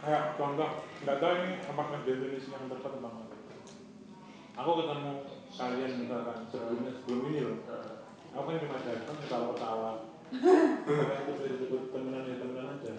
[0.00, 0.70] kayak contoh
[1.04, 3.29] nggak tahu ini apakah definisi yang tepat bang
[4.60, 5.12] aku ketemu
[5.56, 7.58] kalian misalkan sebelumnya sebelum ini loh.
[8.36, 9.90] Aku kan cuma datang ketawa ketawa.
[10.30, 12.92] Itu bisa disebut temenan ya temenan aja.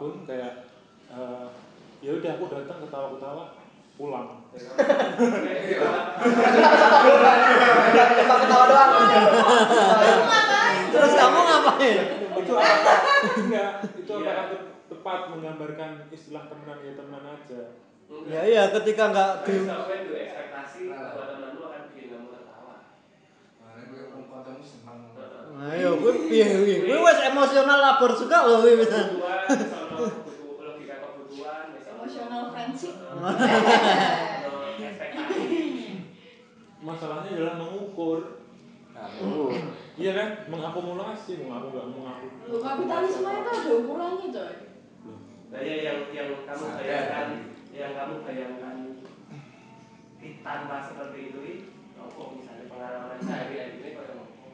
[0.00, 0.64] Apa pun kayak
[1.12, 1.46] eh,
[2.00, 3.44] ya udah aku datang ketawa-ketawa
[4.00, 4.40] pulang
[8.40, 8.90] Ketawa doang.
[10.88, 11.96] Terus kamu ngapain?
[12.40, 12.52] itu
[13.36, 17.60] enggak itu apakah te- tepat menggambarkan istilah temenan ya temenan aja
[18.24, 22.74] Ya iya ketika nggak di Tapi sampai itu ekspektasi bahwa temanmu akan bikin kamu tertawa.
[25.60, 26.76] Ayo, gue piye gue?
[26.88, 28.98] Gue wes emosional labor juga loh gue bisa.
[28.98, 32.00] Kebutuhan, soal kebutuhan, logika kebutuhan, misalnya.
[34.80, 35.50] Ekspektasi.
[36.80, 38.40] masalahnya adalah mengukur
[39.96, 44.54] iya kan mengakumulasi mau mau aku Lu kapitalisme itu ada ukurannya coy.
[45.50, 47.28] Nah, ya yang yang kamu bayangkan,
[47.72, 48.76] yang kamu bayangkan
[50.20, 51.40] di- tanpa seperti itu,
[51.96, 54.48] apa misalnya pengalaman sehari-hari ini pada ngopo.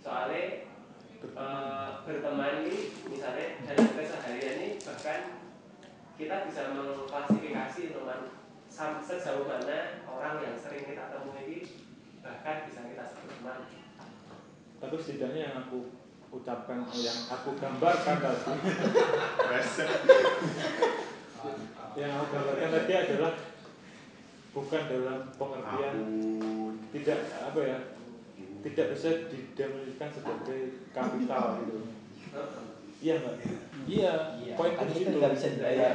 [0.00, 0.42] Soalnya
[1.22, 2.78] eh, berteman ini
[3.10, 5.20] misalnya dalam keseharian ini bahkan
[6.16, 8.20] kita bisa mengklasifikasi teman
[9.04, 11.58] sejauh mana orang yang sering kita temui ini
[12.24, 13.68] bahkan bisa kita sebut teman.
[14.76, 15.92] tapi setidaknya yang aku
[16.32, 18.52] ucapkan yang aku gambarkan tadi.
[21.96, 23.32] Yang aku gambarkan tadi adalah
[24.52, 25.96] bukan dalam pengertian
[26.92, 27.78] tidak apa ya
[28.64, 30.60] tidak bisa didefinisikan sebagai
[30.92, 31.80] kapital gitu
[33.04, 33.34] iya nggak
[33.86, 34.12] iya
[34.56, 35.92] poin kan di itu situ nggak bisa dibayar.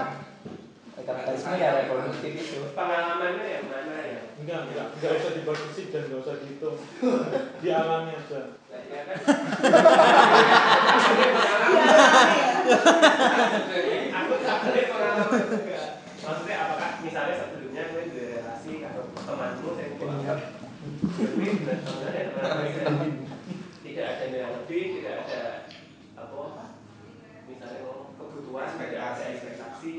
[1.01, 2.59] Kapitalisme ya reproduktif itu.
[2.77, 4.21] Pengalamannya yang mana ya?
[4.41, 6.77] enggak enggak enggak usah dibatasi dan enggak usah dihitung
[7.61, 8.41] dialami aja
[8.71, 9.17] Nah, ya kan?
[14.15, 14.33] aku
[14.87, 15.81] pengalaman juga.
[16.21, 19.89] Maksudnya apakah misalnya sebelumnya gue di relasi atau temanmu saya
[21.11, 22.23] sebenarnya
[22.81, 23.09] teman
[23.81, 25.41] tidak ada nilai lebih, tidak ada
[26.15, 26.45] apa
[27.61, 29.93] ngomong kebutuhan, ada ekspektasi.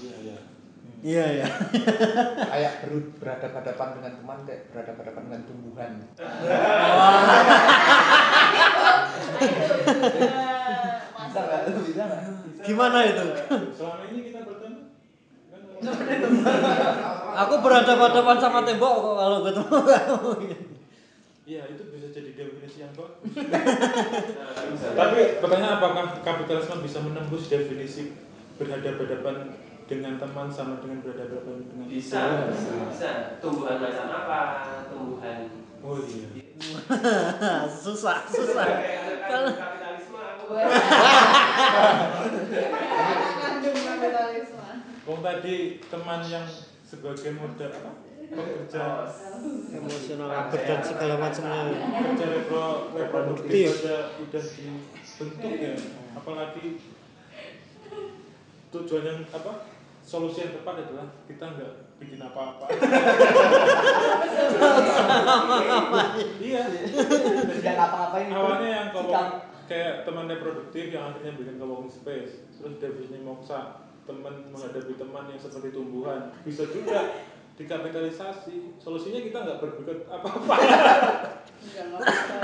[0.00, 0.36] iya iya
[1.02, 1.48] Iya ya.
[2.46, 5.90] kayak ber- berhadapan-hadapan dengan teman kayak berhadapan-hadapan dengan tumbuhan
[11.22, 11.60] Bisa nggak?
[11.82, 12.20] Bisa nggak?
[12.62, 13.24] Gimana itu?
[13.72, 14.78] selama ini kita bertemu
[17.34, 20.30] Aku berhadapan-hadapan sama tembok kok kalau ketemu kamu.
[21.42, 22.30] iya itu bisa jadi
[22.78, 23.32] yang bagus
[25.00, 28.16] Tapi pertanyaan apakah kapitalisme bisa menembus definisi
[28.56, 29.52] berhadapan-hadapan
[29.90, 32.88] dengan teman sama dengan berhadapan dengan bisa, Tuhan?
[32.88, 33.10] bisa.
[33.42, 34.40] Tumbuhan macam apa?
[34.88, 36.30] Tumbuhan Oh iya.
[37.82, 38.66] susah, susah.
[39.26, 40.54] Kalau kapitalisme aku
[43.42, 44.62] Kandung kapitalisme.
[45.02, 45.54] Tadi
[45.90, 46.46] teman yang
[46.86, 48.11] sebagai modal apa?
[48.32, 48.84] Pekerja
[49.72, 51.60] Emosional labor dan segala macamnya.
[51.76, 52.66] kerja repro,
[52.96, 55.74] reproduktif aja udah dibentuk ya.
[56.16, 56.64] Apalagi
[58.72, 59.68] tujuan yang apa?
[60.02, 61.72] Solusi yang tepat adalah kita nggak
[62.02, 62.66] bikin apa-apa.
[66.42, 66.62] iya.
[67.52, 68.34] Tidak ngapa-ngapain itu.
[68.34, 69.12] awalnya yang kalau
[69.70, 75.38] kayak teman reproduktif yang akhirnya bikin co-working space terus definisinya moksa teman menghadapi teman yang
[75.38, 78.80] seperti tumbuhan bisa juga dikapitalisasi.
[78.80, 80.54] Solusinya kita nggak berbuat apa-apa.
[81.62, 82.36] Enggak ngapa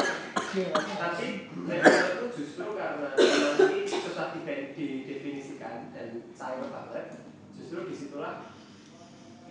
[0.96, 4.32] tapi itu justru karena ini susah
[4.72, 7.20] didefinisikan dan sayang banget
[7.52, 8.48] justru di situlah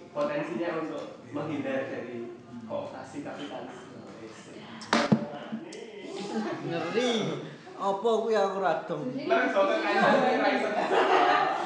[0.10, 2.34] potensinya untuk menghindar dari
[2.66, 4.02] kooptasi kapitalisme.
[6.68, 7.12] Ngeri.
[7.78, 9.14] Apa kuwi aku radong.
[9.30, 10.70] Lah, soalnya kayaknya ra iso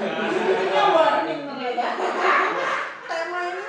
[0.03, 1.87] Ini warning ternyata.
[3.11, 3.63] Tema ini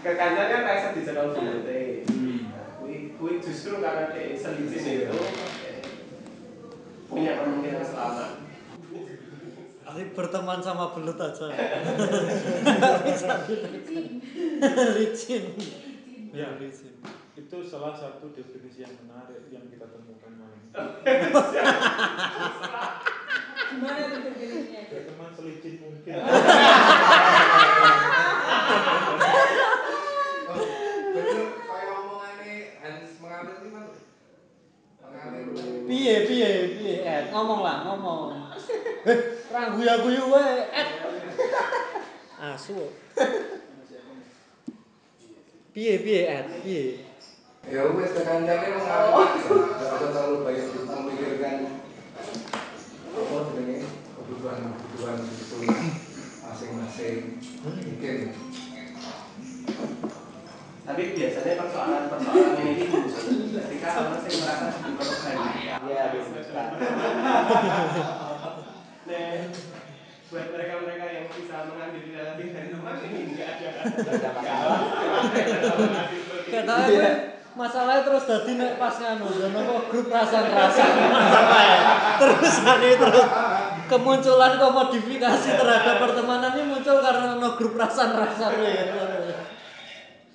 [0.00, 2.04] Kekancan kan ra iso dijegal bulute.
[2.08, 5.20] Nah, kuwi kuwi justru karena dia selicin itu
[7.08, 8.30] punya kemungkinan selamat.
[9.94, 11.52] Ini berteman sama belut aja.
[14.96, 15.44] Licin.
[16.34, 16.94] ya licin.
[17.34, 20.70] itu salah satu definisi yang menarik yang kita temukan malam ini
[23.74, 24.82] gimana tuh definisinya?
[24.94, 26.14] teman selicin mungkin
[35.84, 38.32] Piye piye piye Ed ngomong lah ngomong.
[39.04, 39.18] Eh,
[39.52, 40.90] ra guyu-guyu wae Ed.
[42.40, 42.92] Asu.
[45.76, 47.04] Piye piye Ed piye.
[47.64, 49.30] Ya wes tekan jane wong apik.
[49.48, 51.56] Enggak usah terlalu banyak memikirkan
[53.14, 53.88] apa jenenge
[54.44, 55.56] kebutuhan-kebutuhan itu
[56.44, 57.40] masing-masing.
[57.64, 58.16] Mungkin
[60.84, 63.24] Tapi biasanya persoalan-persoalan ini muncul
[63.56, 65.64] ketika orang yang merasa terbebani.
[65.64, 66.62] Iya, bisa.
[69.04, 69.32] Nah,
[70.28, 73.68] buat mereka-mereka yang bisa mengambil relatif dari teman ini enggak ada.
[73.96, 74.80] Nggak ada masalah.
[76.44, 81.80] Katanya gue masalahnya terus dadi nek pas nganu dan apa grup rasan-rasan masalah ya.
[82.20, 83.28] Terus ane terus
[83.86, 88.72] kemunculan komodifikasi terhadap pertemanan ini muncul karena ono grup rasan-rasan ya.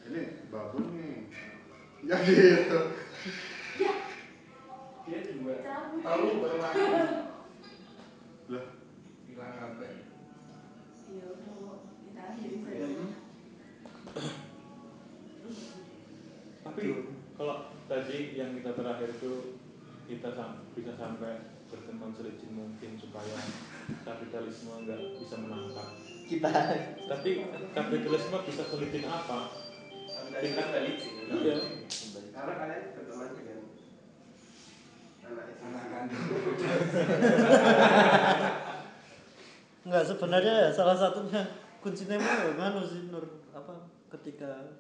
[0.09, 1.29] Ini babon nih.
[2.05, 2.79] Ya gitu.
[5.09, 5.53] Dia juga
[6.05, 6.25] tahu
[8.49, 8.65] Lah,
[9.25, 9.85] hilang apa?
[11.09, 12.87] Iya, mau kita akhiri saja.
[16.59, 16.83] Tapi
[17.33, 19.33] kalau tadi yang kita terakhir itu
[20.05, 23.37] kita sam- bisa sampai berteman selicin mungkin supaya
[24.03, 25.87] kapitalisme nggak bisa menangkap.
[26.29, 26.49] Kita
[27.09, 27.29] Tapi
[27.73, 29.69] kapitalisme bisa selicin apa?
[30.29, 31.11] tingkat balik sih.
[31.25, 31.57] Iya.
[32.33, 33.59] Karena kalian berteman dengan
[35.25, 35.47] anak.
[35.57, 36.21] Anak kandung.
[39.89, 41.41] Enggak sebenarnya ya salah satunya
[41.81, 44.77] kuncinya mah nganu sih Nur apa ketika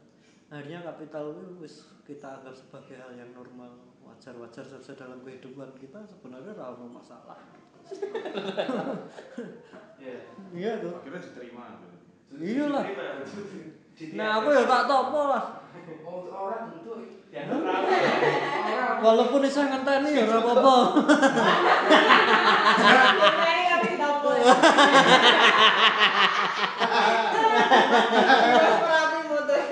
[0.53, 1.65] akhirnya kapital itu
[2.05, 3.88] kita anggap sebagai hal yang normal
[4.19, 7.39] wajar-wajar saja dalam kehidupan kita sebenarnya ono masalah.
[9.95, 10.27] Iya.
[10.51, 10.91] Iya tuh.
[10.99, 11.79] akhirnya diterima.
[12.35, 12.83] Iyalah.
[13.95, 14.19] Diterima.
[14.19, 15.63] Nah aku ya tak topo lah.
[16.03, 17.83] Orang itu orang
[18.99, 20.75] Walaupun iso ngenteni ya ora apa-apa.
[23.39, 24.35] Ini tapi topo.
[28.83, 29.63] Rapi motor.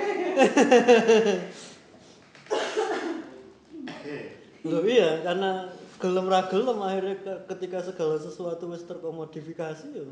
[4.68, 10.04] Loh iya karena gelem ra gelem akhirnya ke- ketika segala sesuatu wis terkomodifikasi ya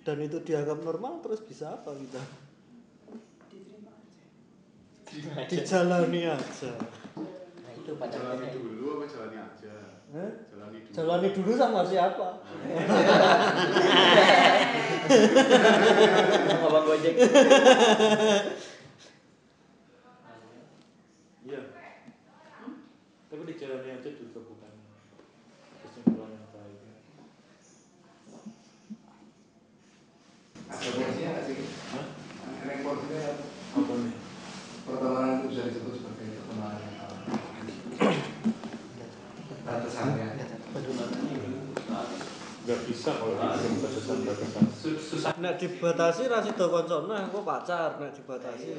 [0.00, 2.22] dan itu dianggap normal terus bisa apa kita?
[5.50, 6.72] Dijalani aja.
[7.18, 9.74] Nah, itu pada Jalani dulu apa jalani aja?
[10.14, 10.30] Hah?
[10.54, 10.94] Jalani dulu.
[10.94, 12.28] Jalani dulu sama siapa?
[16.60, 17.14] Ngomong gojek.
[21.40, 21.56] Iya.
[23.70, 24.72] Dijalani aja juga bukan
[25.78, 26.78] kesimpulan yang baik.
[30.66, 31.56] ada porsinya nggak sih?
[31.94, 32.06] Hah?
[32.66, 33.22] Ada porsinya
[33.78, 33.92] apa?
[33.94, 34.14] Nih?
[34.90, 37.22] pertemanan itu bisa disebut sebagai pertemanan yang salah.
[39.62, 40.28] Batasannya.
[42.66, 44.69] Gak bisa kalau bikin batasan-batasan.
[45.20, 45.36] Su- Susah.
[45.36, 48.72] Nek dibatasi ra sida kancane aku pacar nek dibatasi.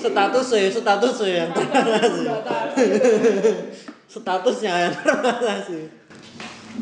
[0.00, 2.24] Status ya, status ya yang terbatasi.
[4.08, 5.80] Statusnya yang terbatasi.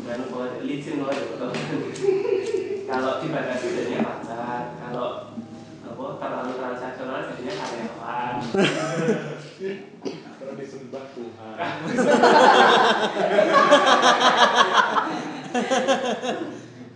[0.07, 0.19] Dan
[0.63, 1.35] licin loh itu
[2.87, 5.35] kalau dibatasi jadinya pacar kalau
[5.83, 8.33] apa terlalu transaksional jadinya karyawan
[10.41, 11.55] Kalau disembah Tuhan.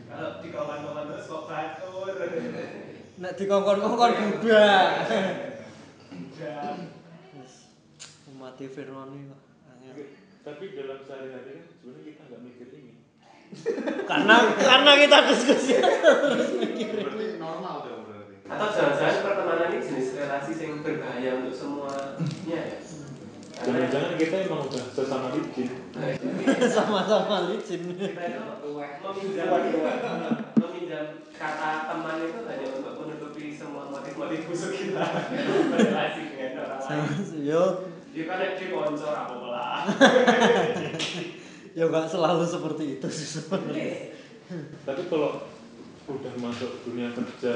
[0.05, 2.15] kalau di kawan-kawan terus kok batur
[3.15, 4.11] Nek dikongkon-kongkon
[4.43, 5.07] budak.
[6.35, 6.91] dan
[8.35, 9.39] Mati Firman ini kok.
[10.45, 12.93] Tapi dalam sehari-hari kan sebenarnya kita nggak mikir ini.
[14.05, 15.73] Karena karena kita diskusi.
[15.79, 18.35] Berarti normal dong berarti.
[18.45, 22.77] atau jangan-jangan pertemanan ini jenis relasi yang berbahaya untuk semuanya ya
[23.55, 25.69] Jangan-jangan kita emang udah sesama licin.
[26.75, 27.81] Sama-sama licin.
[27.95, 29.47] kita itu meminjam
[30.59, 35.05] meminjam kata teman itu hanya untuk menutupi semua motif-motif busuk kita.
[35.71, 37.47] Berrelasi dengan orang lain.
[37.47, 37.63] Yo,
[38.11, 39.83] ya kan ada di konco apa lah
[41.77, 44.15] ya nggak selalu seperti itu sih sebenarnya.
[44.83, 45.47] Tapi kalau
[46.11, 47.55] udah masuk dunia kerja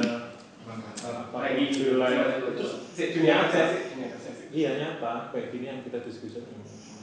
[0.64, 1.72] apa lagi.
[2.91, 6.45] sih dunia kerja sih iya nyata kayak gini yang kita diskusikan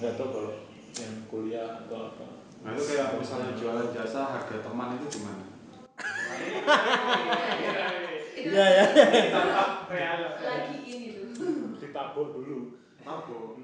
[0.03, 0.53] nggak tahu kalau
[0.97, 5.44] yang kuliah atau apa Nah itu kayak misalnya jualan jasa harga teman itu gimana?
[8.36, 8.84] Iya ya.
[10.26, 11.78] Lagi ini tuh.
[11.78, 12.74] ditabuk dulu
[13.07, 13.62] Mabuk.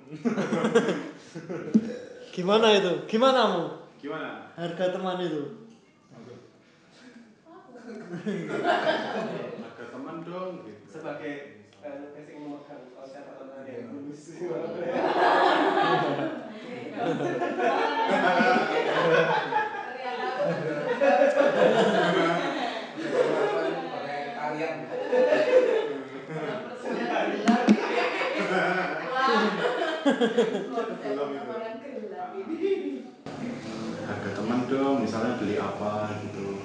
[2.30, 2.92] Gimana itu?
[3.10, 3.64] Gimana mu?
[3.98, 4.54] Gimana?
[4.54, 5.66] Harga teman itu?
[9.66, 10.82] Harga teman dong gitu.
[10.86, 13.26] sebagai eh, kasih memegang konsep
[13.62, 13.86] Iya.
[24.42, 24.68] ada iya.
[24.68, 25.52] iya.
[34.02, 36.58] harga teman dong misalnya beli apa gitu.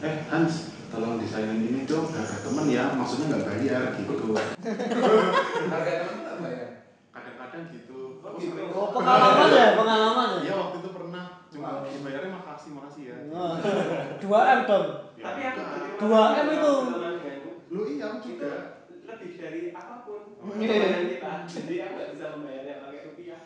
[0.00, 4.14] Eh Hans tolong desainin ini dong harga teman ya maksudnya nggak bayar gitu
[5.72, 6.68] Harga teman tak bayar.
[7.10, 8.60] kadang-kadang gitu Oh, gitu.
[8.70, 10.40] Oh, pengalaman ya, pengalaman ya.
[10.42, 13.56] iya waktu itu pernah cuma dibayarnya makasih makasih ya Wah,
[14.22, 14.86] Dua M dong.
[15.16, 15.60] Ya, Tapi aku.
[15.98, 16.74] Dua M itu.
[17.68, 18.50] lu iya aku juga
[19.02, 21.32] lebih dari apa pun Oh, dengan kita.
[21.44, 23.40] Jadi aku nggak bisa membayarnya pakai rupiah.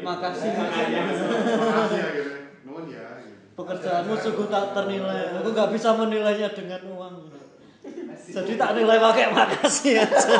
[0.00, 0.50] Makasih.
[0.54, 2.28] Makasih ya gitu
[2.62, 5.34] nuwun ya gitu Pekerjaanmu sungguh tak ternilai.
[5.42, 7.26] Aku nggak bisa menilainya dengan uang.
[8.30, 10.38] Jadi tak nilai pakai makasih aja.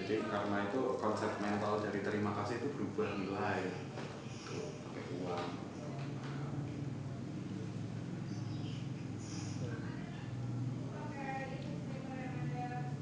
[0.00, 3.68] jadi karena itu konsep mental dari terima kasih itu berubah nilai
[4.48, 5.44] tuh pakai uang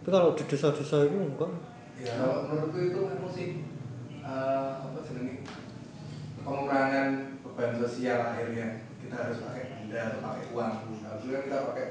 [0.03, 1.55] Tapi kalau di desa-desa itu enggak.
[2.03, 3.31] Ya, kalau menurutku itu memang
[4.23, 5.43] sih eh, apa jenenge
[6.47, 7.09] pengurangan
[7.43, 10.73] beban sosial akhirnya kita harus pakai benda atau pakai uang.
[11.03, 11.87] Nah, dulu kan kita pakai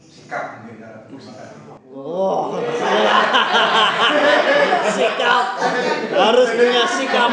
[0.00, 1.72] sikap mungkin cara kasih.
[1.90, 2.54] Oh,
[4.94, 5.44] sikap
[6.12, 7.30] harus punya sikap.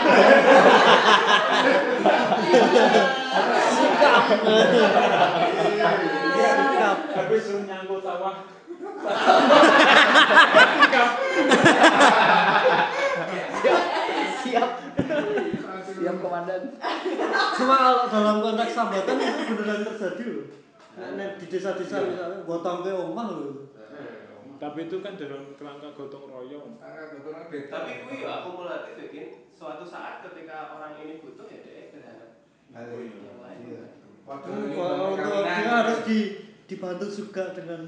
[3.67, 4.23] sikap.
[6.47, 6.97] sikap.
[7.13, 8.47] Habis suruh nyangkut sawah.
[10.87, 11.11] siap
[16.37, 16.63] siap komandan
[17.57, 20.45] Cuma kalau dalam konteks sambatan itu beneran terjadi loh.
[20.97, 23.69] Nek di desa-desa misalnya gotong ke omah loh.
[24.57, 26.81] Tapi itu kan dalam kerangka gotong royong.
[27.49, 27.69] Beda.
[27.69, 32.29] Tapi kui ya akumulatif bikin suatu saat ketika orang ini butuh ya dia berharap
[32.73, 33.57] lain.
[33.65, 33.81] Iya.
[34.27, 35.45] Kalau kawinannya.
[35.45, 36.19] dia harus di,
[36.67, 37.81] dibantu juga dengan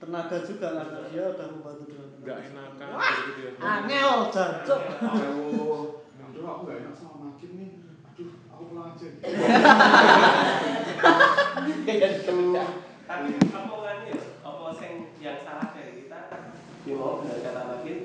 [0.00, 3.50] tenaga juga karena dia udah membantu dengan Enggak enakan gitu ya.
[3.64, 4.82] Angel, jancuk.
[6.40, 9.08] Aduh aku gak enak sama makin nih aduh aku pulang aja
[13.04, 14.16] Tapi apa kan ya?
[14.40, 16.20] Apa sing yang salah dari kita?
[16.88, 17.96] Ya mau benar kata makin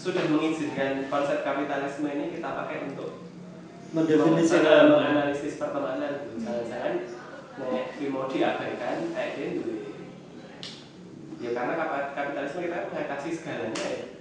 [0.00, 3.28] sudah mengizinkan konsep kapitalisme ini kita pakai untuk
[3.92, 6.40] mendefinisikan menganalisis pertemanan gitu.
[6.40, 6.94] jangan-jangan
[7.68, 9.76] nek di mau diabaikan kayak gini dulu
[11.40, 11.72] ya karena
[12.16, 14.13] kapitalisme kita kan mengatasi segalanya ya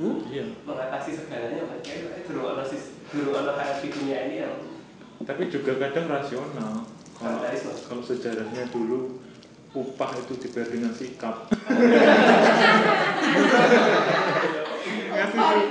[0.00, 0.24] Hmm?
[0.32, 0.48] Iya.
[0.64, 2.64] mengatasi segalanya makanya dulu ono
[3.12, 3.52] dulu ono
[3.84, 4.56] dunia ini yang
[5.20, 6.88] Tapi juga kadang rasional.
[7.20, 7.44] Kalau
[7.84, 9.20] kalau sejarahnya dulu
[9.76, 11.52] upah itu dibayar dengan sikap.
[15.12, 15.68] ngasih duit,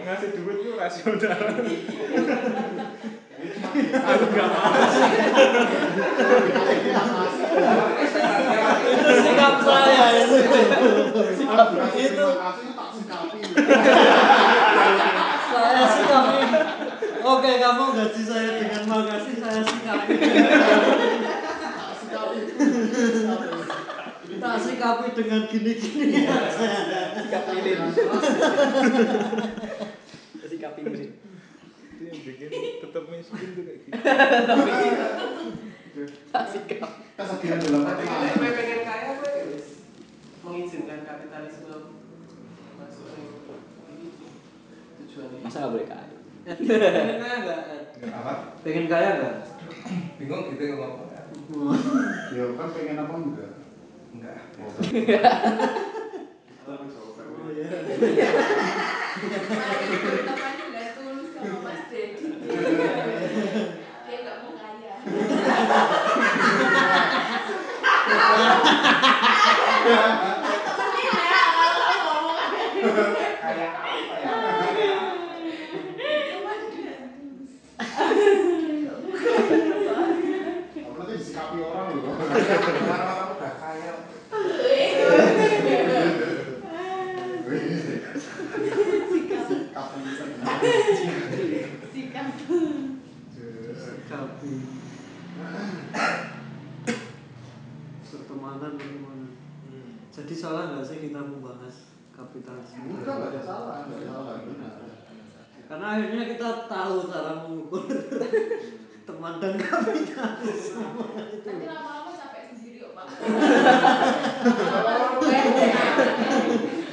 [0.00, 1.36] ngasih duit itu rasional.
[3.92, 4.48] Aku nggak
[9.02, 10.36] sikap saya itu
[11.36, 12.26] sikap itu
[15.52, 16.40] saya sikapi
[17.22, 20.14] oke kamu gaji saya dengan makasih saya sikapi
[21.62, 22.38] tak sikapi.
[24.42, 26.26] Tak sikapi dengan gini-gini.
[26.26, 27.78] Sikap lilin.
[30.42, 31.10] Sikap lilin
[32.02, 32.50] Itu yang bikin
[32.82, 33.94] tetap miskin tuh kayak gitu.
[36.50, 36.90] sikap.
[37.14, 38.04] Kesedihan dalam hati
[38.42, 39.86] pengen kaya ya wis.
[40.42, 41.94] Mengizinkan kapitalisme
[42.74, 43.30] masuk ning
[43.94, 45.01] ini tujuannya
[45.42, 46.06] masa nggak boleh kaya
[46.42, 47.60] pengen kaya nggak
[48.02, 48.32] Apa?
[48.60, 49.34] pengen kaya nggak
[50.16, 51.10] Bingung gitu ngomong.
[52.30, 53.50] ya kan pengen apa enggak
[54.12, 54.38] Enggak.
[56.62, 56.78] oh
[57.50, 58.28] iya
[59.22, 62.24] Temannya nggak tulus sama Mas Dedi.
[64.02, 64.94] Dia nggak mau kaya.
[69.82, 72.38] Temennya ya, kalau ngomong
[73.42, 74.98] Kayak apa ya?
[80.92, 83.92] berarti disikapi orang loh Orang-orang udah kaya.
[91.92, 92.26] Sikap.
[93.72, 94.54] sikapi
[98.12, 99.20] pertemanan pertemanan
[100.12, 104.76] jadi salah nggak sih kita membahas kapitalisme enggak ada salah salah benar
[105.64, 107.88] karena akhirnya kita tahu cara mengukur
[109.02, 109.70] teman dan itu
[111.42, 113.06] Tapi lama-lama capek sendiri kok Pak.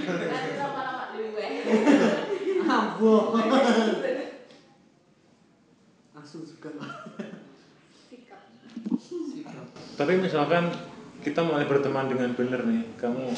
[0.10, 1.48] Nanti lama-lama luwe.
[2.70, 3.34] aboh
[6.20, 6.70] asu juga
[8.06, 8.42] Sikap.
[9.10, 9.66] sikap
[9.98, 10.70] Tapi misalkan
[11.20, 12.86] kita mulai berteman dengan benar nih.
[13.02, 13.34] Kamu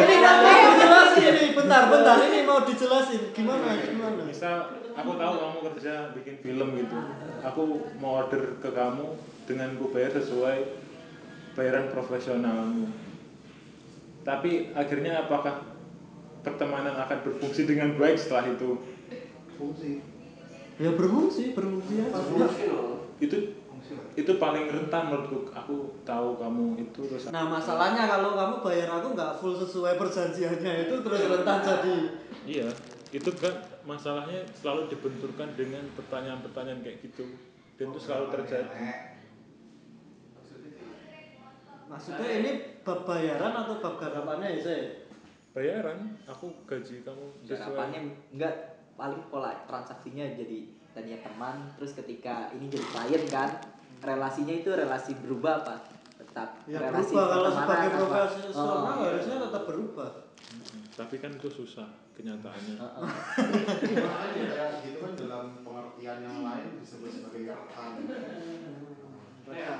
[0.00, 5.34] ini kan mau dijelasin ini bentar bentar ini mau dijelasin gimana gimana misal aku tahu
[5.42, 6.98] kamu kerja bikin film gitu.
[7.42, 7.62] Aku
[7.98, 10.58] mau order ke kamu dengan ku bayar sesuai
[11.58, 12.88] bayaran profesionalmu.
[14.24, 15.66] Tapi akhirnya apakah
[16.46, 18.78] pertemanan akan berfungsi dengan baik setelah itu?
[19.54, 20.02] fungsi
[20.82, 23.06] ya berfungsi berfungsi aja Fungsi loh.
[23.22, 23.54] Itu
[24.14, 25.52] itu paling rentan menurutku.
[25.52, 30.88] Aku tahu kamu itu terus nah masalahnya kalau kamu bayar aku nggak full sesuai perjanjiannya
[30.88, 31.96] itu terus rentan jadi
[32.44, 32.68] Iya,
[33.08, 33.54] itu kan
[33.88, 37.24] masalahnya selalu dibenturkan dengan pertanyaan-pertanyaan kayak gitu.
[37.80, 38.68] Dan itu selalu terjadi.
[41.84, 42.50] maksudnya ini
[42.80, 44.84] bab bayaran atau bab garapannya ya saya
[45.54, 48.34] Bayaran, aku gaji kamu Garapannya sesuai.
[48.34, 48.54] enggak
[48.98, 53.50] paling pola transaksinya jadi tadinya teman terus ketika ini jadi klien kan
[54.04, 55.74] relasinya itu relasi berubah apa
[56.14, 59.08] tetap ya relasi berubah kalau sebagai profesional Oh, iya.
[59.10, 60.10] harusnya tetap berubah.
[60.94, 62.78] Tapi kan itu susah kenyataannya.
[62.78, 63.74] Makanya
[64.46, 67.92] kayak gitu kan dalam pengertian yang lain disebut sebagai rekan
[69.44, 69.76] Ya,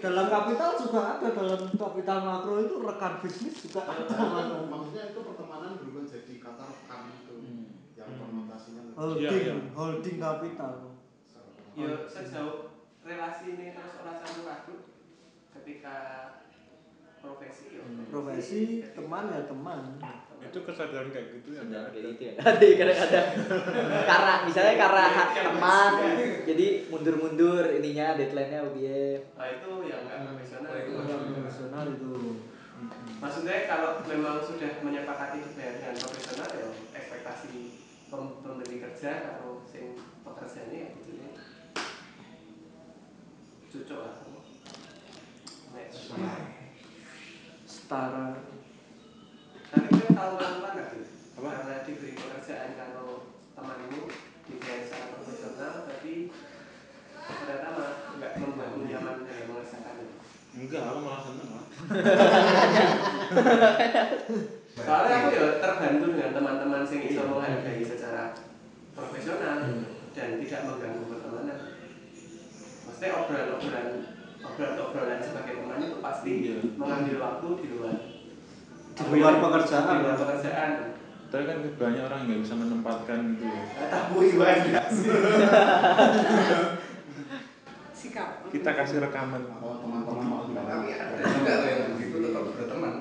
[0.00, 4.00] dalam kapital juga ada dalam kapital makro itu rekan bisnis juga ada
[4.64, 7.68] maksudnya itu pertemanan berubah jadi kata rekan itu Hmm.
[7.92, 9.54] yang konotasinya lebih holding Iya, iya.
[9.76, 10.72] holding kapital
[11.76, 12.77] Ya sejauh
[13.08, 14.76] relasi ini terus orang satu ragu
[15.56, 15.96] ketika
[17.18, 17.82] profesi ya.
[18.06, 18.62] profesi
[18.94, 19.78] teman ya teman
[20.38, 21.90] Itu kesadaran kayak gitu ya ada.
[21.90, 22.32] Gitu ya.
[22.46, 23.26] Ada kadang-kadang.
[24.06, 25.92] karena misalnya karena hak teman
[26.46, 29.20] jadi mundur-mundur ininya deadline-nya UBM.
[29.34, 30.92] Nah itu yang nggak profesional itu.
[31.34, 32.14] profesional itu
[33.18, 37.50] Maksudnya kalau memang sudah menyepakati dengan profesional ya ekspektasi
[38.06, 41.28] pem- pemberi kerja atau sing pekerjanya ya gitu ya.
[43.78, 44.18] Cocok lah.
[47.62, 48.34] Setara
[49.70, 51.06] Tapi kan tahu melakukan nggak sih?
[51.38, 51.62] Apa?
[51.62, 54.10] Karena diberi pekerjaan kalau temanmu
[54.50, 56.34] dibayar secara profesional, tapi
[57.22, 60.10] ternyata malah nggak membuatmu nyaman dalam mengerjakannya.
[60.58, 61.66] Enggak, aku malah seneng lah.
[64.74, 68.34] Soalnya aku ya terbantu dengan teman-teman yang bisa menghargai secara
[68.98, 69.86] profesional
[70.18, 71.57] dan tidak mengganggu pertemanan.
[72.98, 73.86] Maksudnya obrolan-obrolan
[74.42, 76.56] obrolan-obrolan sebagai teman itu pasti Iya.
[76.74, 77.94] mengambil waktu di luar
[78.90, 80.18] Di luar pekerjaan, di luar ya.
[80.18, 80.70] pekerjaan.
[81.30, 83.62] Tapi kan banyak orang yang nggak bisa menempatkan gitu ya.
[83.86, 85.10] Tahu ibadah sih.
[87.94, 89.42] sikap Kita kasih rekaman.
[89.46, 92.94] kalau teman-teman mau tapi ada juga tuh yang begitu tetap berteman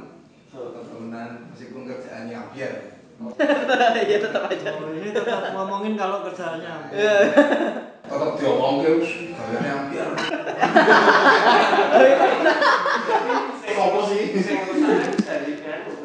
[0.48, 2.74] tetap temenan meskipun kerjaannya ambiar
[4.10, 4.69] ya tetap aja.
[4.78, 6.69] oh, ini tetap ngomongin kalau kerjaannya
[8.07, 10.09] tetap diomongin kerjaannya ambiar
[13.67, 14.23] Sopo sih?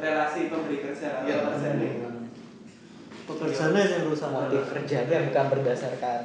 [0.02, 1.38] Relasi pemberi kerja Iya.
[3.22, 6.20] pekerjaannya yang rusak Motif kerjanya bukan berdasarkan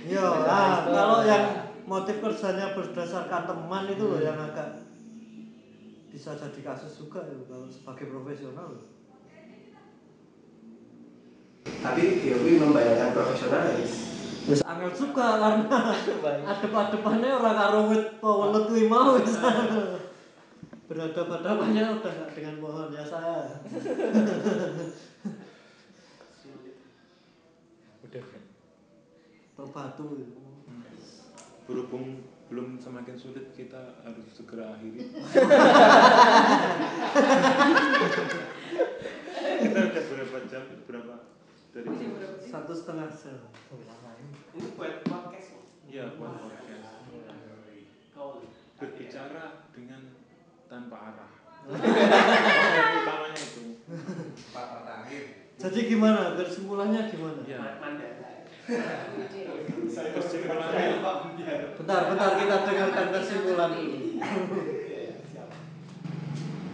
[0.00, 1.44] Iya, ah, kalau yang
[1.84, 4.80] motif kerjanya berdasarkan teman itu loh yang agak
[6.08, 8.80] bisa jadi kasus juga ya kalau sebagai profesional.
[11.64, 13.62] Tapi Dewi membayangkan profesional
[14.40, 15.78] Terus angel juga karena
[16.48, 19.36] adep-adepannya orang karo wit welut kuwi mau wis.
[20.90, 23.62] Berhadapan-hadapannya udah nggak dengan pohon ya saya.
[28.02, 28.24] Udah.
[29.54, 30.08] Atau batu.
[31.70, 35.06] Berhubung belum semakin sulit kita harus segera akhiri.
[39.62, 40.66] kita udah berapa jam?
[40.90, 41.14] Berapa?
[41.70, 41.86] Dari
[42.50, 43.38] Satu setengah jam.
[44.60, 45.56] Ini buat podcast.
[45.88, 47.00] Iya, buat podcast.
[48.12, 48.44] Kau
[48.76, 50.20] Berbicara dengan
[50.68, 51.32] tanpa arah.
[51.64, 53.80] Utamanya itu.
[54.52, 55.24] Pak terakhir
[55.56, 56.36] Jadi gimana?
[56.36, 57.40] Kesimpulannya gimana?
[57.48, 57.80] Ya.
[57.80, 58.44] Mandala.
[61.80, 63.96] Bentar, bentar kita dengarkan kesimpulan dulu.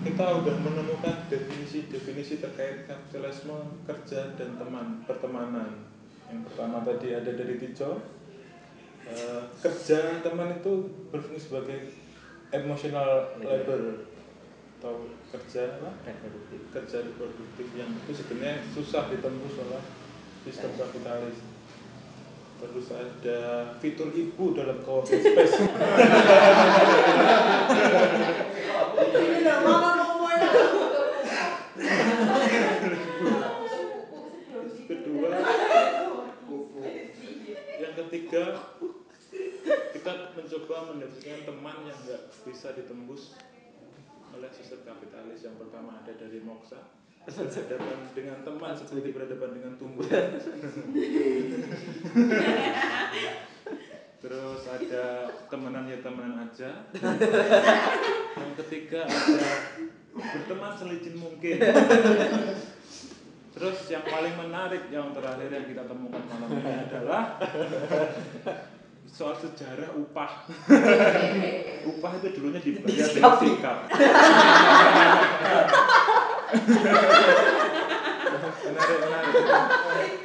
[0.07, 5.95] kita udah menemukan definisi-definisi terkait kapitalisme kerja dan teman pertemanan
[6.31, 8.03] yang pertama tadi ada dari Tijo.
[9.07, 11.78] Eh, kerja teman itu berfungsi sebagai
[12.51, 14.03] emotional labor.
[14.77, 15.90] Atau kerja apa?
[16.05, 16.61] reproduktif.
[16.69, 19.82] kerja reproduktif yang itu sebenarnya susah ditembus oleh
[20.44, 21.39] sistem kapitalis.
[22.57, 25.61] Terus ada fitur ibu dalam co-working space.
[29.07, 29.59] Tidak
[38.27, 38.55] mana ngomongnya.
[38.77, 40.77] kedua yang ketiga kita mencoba
[42.47, 43.35] bisa ditembus
[44.35, 45.43] oleh sistem kapitalis.
[45.47, 46.78] Yang pertama ada dari moksa
[47.27, 50.39] berhadapan dengan teman seperti berhadapan dengan tumbuhan
[54.23, 56.86] terus ada temenan ya temenan aja.
[58.39, 59.53] Yang ketiga ada
[60.15, 61.59] berteman selicin mungkin
[63.57, 67.41] terus yang paling menarik yang terakhir yang kita temukan malam ini adalah
[69.09, 70.45] soal sejarah upah.
[71.89, 73.77] Upah itu dulunya dibayar dengan sikap
[78.66, 80.20] menarik menarik.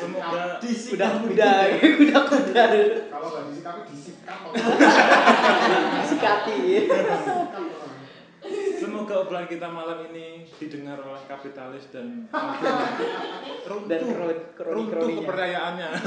[0.00, 2.64] Semoga Kuda kuda, kuda kuda.
[3.10, 4.38] Kalau nggak disikapi disikap.
[6.06, 6.60] Sikati.
[9.04, 12.24] Semoga obrolan kita malam ini didengar oleh kapitalis dan
[13.68, 15.88] runtuh, Dan kro- kroni- runtuh kepercayaannya.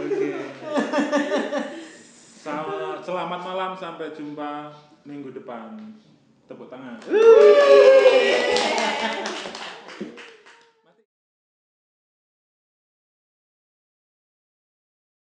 [0.00, 0.28] Oke.
[3.04, 4.72] Selamat malam sampai jumpa
[5.04, 5.76] minggu depan.
[6.48, 6.96] Tepuk tangan